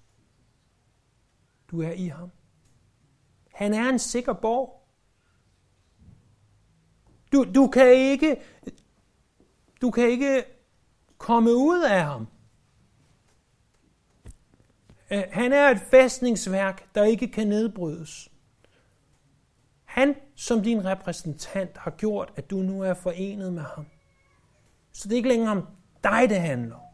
Du 1.71 1.81
er 1.81 1.91
i 1.91 2.07
ham. 2.07 2.31
Han 3.53 3.73
er 3.73 3.89
en 3.89 3.99
sikker 3.99 4.33
borg. 4.33 4.87
Du, 7.31 7.45
du, 7.55 7.67
kan 7.67 7.93
ikke, 7.93 8.41
du 9.81 9.91
kan 9.91 10.09
ikke 10.09 10.43
komme 11.17 11.55
ud 11.55 11.83
af 11.83 12.03
ham. 12.03 12.27
Øh, 15.11 15.23
han 15.31 15.53
er 15.53 15.69
et 15.69 15.79
fæstningsværk, 15.91 16.95
der 16.95 17.03
ikke 17.03 17.27
kan 17.27 17.47
nedbrydes. 17.47 18.29
Han 19.85 20.15
som 20.35 20.63
din 20.63 20.85
repræsentant 20.85 21.77
har 21.77 21.91
gjort, 21.91 22.33
at 22.35 22.49
du 22.49 22.55
nu 22.57 22.83
er 22.83 22.93
forenet 22.93 23.53
med 23.53 23.63
ham. 23.75 23.85
Så 24.93 25.07
det 25.07 25.13
er 25.13 25.17
ikke 25.17 25.29
længere 25.29 25.51
om 25.51 25.67
dig, 26.03 26.29
det 26.29 26.41
handler 26.41 26.89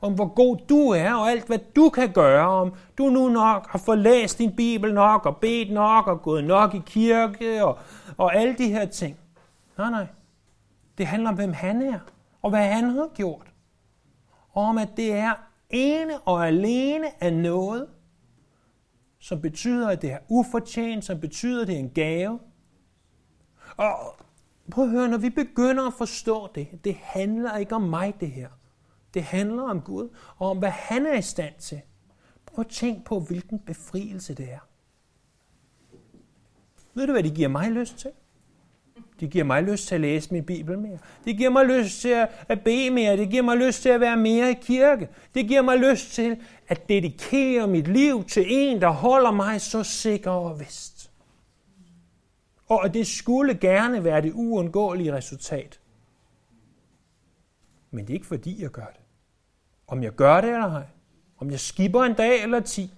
om 0.00 0.14
hvor 0.14 0.34
god 0.34 0.56
du 0.68 0.90
er, 0.90 1.14
og 1.14 1.30
alt 1.30 1.46
hvad 1.46 1.58
du 1.76 1.88
kan 1.88 2.12
gøre, 2.12 2.48
om 2.48 2.74
du 2.98 3.04
nu 3.04 3.28
nok 3.28 3.68
har 3.70 3.78
forlæst 3.78 4.38
din 4.38 4.56
bibel 4.56 4.94
nok, 4.94 5.26
og 5.26 5.36
bedt 5.36 5.72
nok, 5.72 6.06
og 6.06 6.22
gået 6.22 6.44
nok 6.44 6.74
i 6.74 6.82
kirke, 6.86 7.64
og, 7.64 7.78
og 8.16 8.36
alle 8.36 8.54
de 8.58 8.68
her 8.68 8.86
ting. 8.86 9.18
Nej, 9.78 9.90
nej. 9.90 10.06
Det 10.98 11.06
handler 11.06 11.30
om, 11.30 11.36
hvem 11.36 11.52
han 11.52 11.82
er, 11.82 11.98
og 12.42 12.50
hvad 12.50 12.64
han 12.66 12.84
har 12.84 13.08
gjort. 13.14 13.46
Og 14.52 14.62
om, 14.62 14.78
at 14.78 14.88
det 14.96 15.12
er 15.12 15.32
ene 15.70 16.20
og 16.20 16.46
alene 16.46 17.22
af 17.24 17.32
noget, 17.32 17.88
som 19.18 19.40
betyder, 19.40 19.88
at 19.88 20.02
det 20.02 20.12
er 20.12 20.18
ufortjent, 20.28 21.04
som 21.04 21.20
betyder, 21.20 21.62
at 21.62 21.66
det 21.68 21.74
er 21.74 21.78
en 21.78 21.90
gave. 21.90 22.40
Og 23.76 24.16
prøv 24.70 24.84
at 24.84 24.90
høre, 24.90 25.08
når 25.08 25.18
vi 25.18 25.30
begynder 25.30 25.86
at 25.86 25.94
forstå 25.94 26.48
det, 26.54 26.84
det 26.84 26.94
handler 26.94 27.56
ikke 27.56 27.74
om 27.74 27.82
mig 27.82 28.14
det 28.20 28.30
her. 28.30 28.48
Det 29.14 29.22
handler 29.22 29.62
om 29.62 29.80
Gud, 29.80 30.08
og 30.36 30.50
om 30.50 30.58
hvad 30.58 30.70
han 30.70 31.06
er 31.06 31.14
i 31.14 31.22
stand 31.22 31.54
til. 31.58 31.80
Prøv 32.46 32.60
at 32.60 32.70
tænk 32.70 33.04
på, 33.04 33.20
hvilken 33.20 33.58
befrielse 33.58 34.34
det 34.34 34.52
er. 34.52 34.68
Ved 36.94 37.06
du, 37.06 37.12
hvad 37.12 37.22
det 37.22 37.34
giver 37.34 37.48
mig 37.48 37.70
lyst 37.70 37.98
til? 37.98 38.10
Det 39.20 39.30
giver 39.30 39.44
mig 39.44 39.62
lyst 39.62 39.88
til 39.88 39.94
at 39.94 40.00
læse 40.00 40.32
min 40.32 40.44
Bibel 40.44 40.78
mere. 40.78 40.98
Det 41.24 41.36
giver 41.36 41.50
mig 41.50 41.66
lyst 41.66 42.00
til 42.00 42.26
at 42.48 42.60
bede 42.64 42.90
mere. 42.90 43.16
Det 43.16 43.30
giver 43.30 43.42
mig 43.42 43.56
lyst 43.56 43.82
til 43.82 43.88
at 43.88 44.00
være 44.00 44.16
mere 44.16 44.50
i 44.50 44.54
kirke. 44.54 45.08
Det 45.34 45.48
giver 45.48 45.62
mig 45.62 45.78
lyst 45.78 46.12
til 46.12 46.36
at 46.68 46.88
dedikere 46.88 47.66
mit 47.66 47.88
liv 47.88 48.24
til 48.24 48.44
en, 48.48 48.80
der 48.80 48.88
holder 48.88 49.30
mig 49.30 49.60
så 49.60 49.82
sikker 49.82 50.30
og 50.30 50.60
vist. 50.60 51.10
Og 52.68 52.94
det 52.94 53.06
skulle 53.06 53.54
gerne 53.54 54.04
være 54.04 54.22
det 54.22 54.32
uundgåelige 54.32 55.12
resultat. 55.12 55.80
Men 57.90 58.04
det 58.04 58.10
er 58.10 58.14
ikke 58.14 58.26
fordi, 58.26 58.62
jeg 58.62 58.70
gør 58.70 58.86
det. 58.86 59.00
Om 59.86 60.02
jeg 60.02 60.12
gør 60.12 60.40
det 60.40 60.50
eller 60.50 60.72
ej. 60.72 60.86
Om 61.38 61.50
jeg 61.50 61.60
skipper 61.60 62.04
en 62.04 62.14
dag 62.14 62.42
eller 62.42 62.60
ti. 62.60 62.90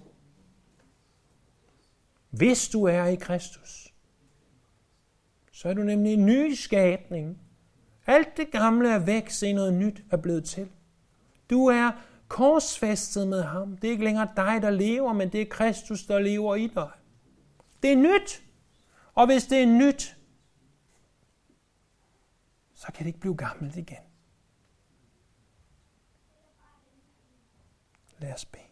Hvis 2.31 2.69
du 2.69 2.85
er 2.85 3.05
i 3.05 3.14
Kristus, 3.14 3.88
så 5.59 5.69
er 5.69 5.75
du 5.75 5.83
nemlig 5.83 6.13
en 6.13 6.27
ny 6.27 6.55
skabning. 6.55 7.41
Alt 8.07 8.37
det 8.37 8.51
gamle 8.51 8.91
er 8.91 8.99
væk, 8.99 9.31
se 9.31 9.53
noget 9.53 9.75
nyt 9.75 10.03
er 10.11 10.17
blevet 10.17 10.45
til. 10.45 10.71
Du 11.51 11.67
er 11.67 11.91
korsfæstet 12.29 13.29
med 13.29 13.43
ham. 13.43 13.77
Det 13.77 13.89
er 13.89 13.93
ikke 13.93 14.05
længere 14.05 14.29
dig, 14.37 14.63
der 14.63 14.71
lever, 14.71 15.13
men 15.13 15.33
det 15.33 15.43
er 15.43 15.47
Kristus, 15.51 16.07
der 16.07 16.19
lever 16.19 16.55
i 16.55 16.67
dig. 16.67 16.91
Det 17.83 17.93
er 17.93 17.97
nyt. 17.97 18.43
Og 19.15 19.27
hvis 19.27 19.47
det 19.47 19.63
er 19.63 19.67
nyt, 19.67 20.17
så 22.75 22.87
kan 22.87 22.99
det 22.99 23.07
ikke 23.07 23.21
blive 23.21 23.37
gammelt 23.37 23.77
igen. 23.77 24.05
Lad 28.19 28.33
os 28.33 28.45
bede. 28.45 28.63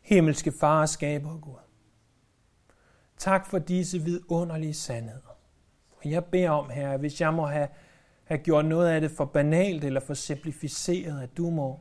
Himmelske 0.00 0.52
far, 0.52 0.86
skaber 0.86 1.38
Gud. 1.38 1.67
Tak 3.18 3.46
for 3.46 3.58
disse 3.58 3.98
vidunderlige 3.98 4.74
sandheder. 4.74 5.38
Og 5.90 6.10
jeg 6.10 6.24
beder 6.24 6.50
om, 6.50 6.70
her, 6.70 6.96
hvis 6.96 7.20
jeg 7.20 7.34
må 7.34 7.46
have, 7.46 7.68
have 8.24 8.38
gjort 8.38 8.64
noget 8.64 8.88
af 8.88 9.00
det 9.00 9.10
for 9.10 9.24
banalt 9.24 9.84
eller 9.84 10.00
for 10.00 10.14
simplificeret, 10.14 11.22
at 11.22 11.36
du 11.36 11.50
må 11.50 11.80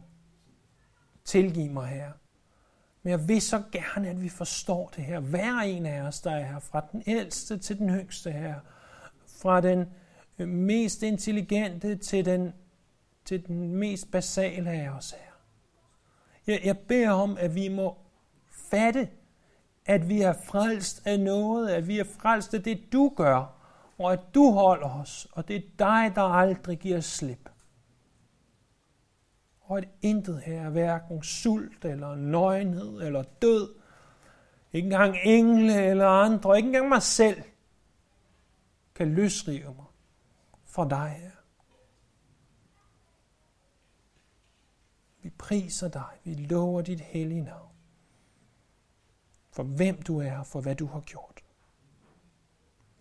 tilgive 1.26 1.70
mig 1.70 1.88
her. 1.88 2.12
Men 3.04 3.12
jeg 3.12 3.28
vil 3.28 3.42
så 3.42 3.64
gerne, 3.72 4.10
at 4.10 4.22
vi 4.22 4.30
forstår 4.30 4.92
det 4.96 5.04
her. 5.04 5.20
Hver 5.20 5.60
en 5.60 5.86
af 5.86 6.02
os, 6.02 6.22
der 6.22 6.32
er 6.32 6.46
her, 6.46 6.60
fra 6.60 6.86
den 6.92 7.04
ældste 7.08 7.58
til 7.58 7.78
den 7.78 7.90
yngste 7.90 8.32
her, 8.32 8.56
fra 9.42 9.62
den 9.62 9.86
øh, 10.40 10.48
mest 10.48 11.04
intelligente 11.04 11.96
til 11.96 12.26
den, 12.26 12.54
til 13.26 13.48
den 13.48 13.76
mest 13.76 14.12
basale 14.12 14.70
af 14.70 14.90
os 14.90 15.12
her. 15.12 15.32
Jeg, 16.48 16.62
jeg 16.66 16.78
beder 16.78 17.10
om, 17.12 17.38
at 17.40 17.56
vi 17.56 17.68
må 17.68 17.98
fatte, 18.52 19.10
at 19.88 20.10
vi 20.10 20.22
er 20.22 20.34
frelst 20.34 21.08
af 21.08 21.20
noget, 21.20 21.70
at 21.70 21.88
vi 21.88 22.00
er 22.00 22.04
frelst 22.04 22.54
af 22.54 22.64
det, 22.64 22.94
du 22.94 23.14
gør, 23.16 23.54
og 23.98 24.14
at 24.14 24.20
du 24.36 24.52
holder 24.52 24.90
os, 24.90 25.28
og 25.32 25.48
det 25.48 25.56
er 25.56 25.62
dig, 25.80 26.12
der 26.16 26.22
aldrig 26.22 26.80
giver 26.80 27.00
slip. 27.00 27.50
Og 29.62 29.78
at 29.78 29.88
intet 30.02 30.42
her 30.42 30.62
er 30.62 30.70
hverken 30.70 31.24
sult 31.24 31.86
eller 31.86 32.16
nøgenhed 32.16 33.02
eller 33.02 33.24
død, 33.42 33.76
ikke 34.74 34.86
engang 34.86 35.16
engle 35.24 35.84
eller 35.84 36.08
andre, 36.08 36.58
ikke 36.58 36.68
engang 36.68 36.90
mig 36.90 37.02
selv, 37.02 37.42
kan 38.96 39.14
løsrive 39.14 39.76
mig 39.76 39.86
fra 40.66 40.90
dig 40.90 41.10
her. 41.22 41.32
Vi 45.22 45.30
priser 45.30 45.88
dig, 45.88 46.20
vi 46.24 46.34
lover 46.34 46.82
dit 46.82 47.02
hellige 47.02 47.42
navn 47.42 47.67
for 49.58 49.64
hvem 49.64 50.02
du 50.02 50.20
er, 50.20 50.44
for 50.44 50.62
hvad 50.62 50.76
du 50.76 50.86
har 50.86 51.00
gjort. 51.00 51.44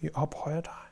Vi 0.00 0.08
ophøjer 0.14 0.60
dig. 0.60 0.85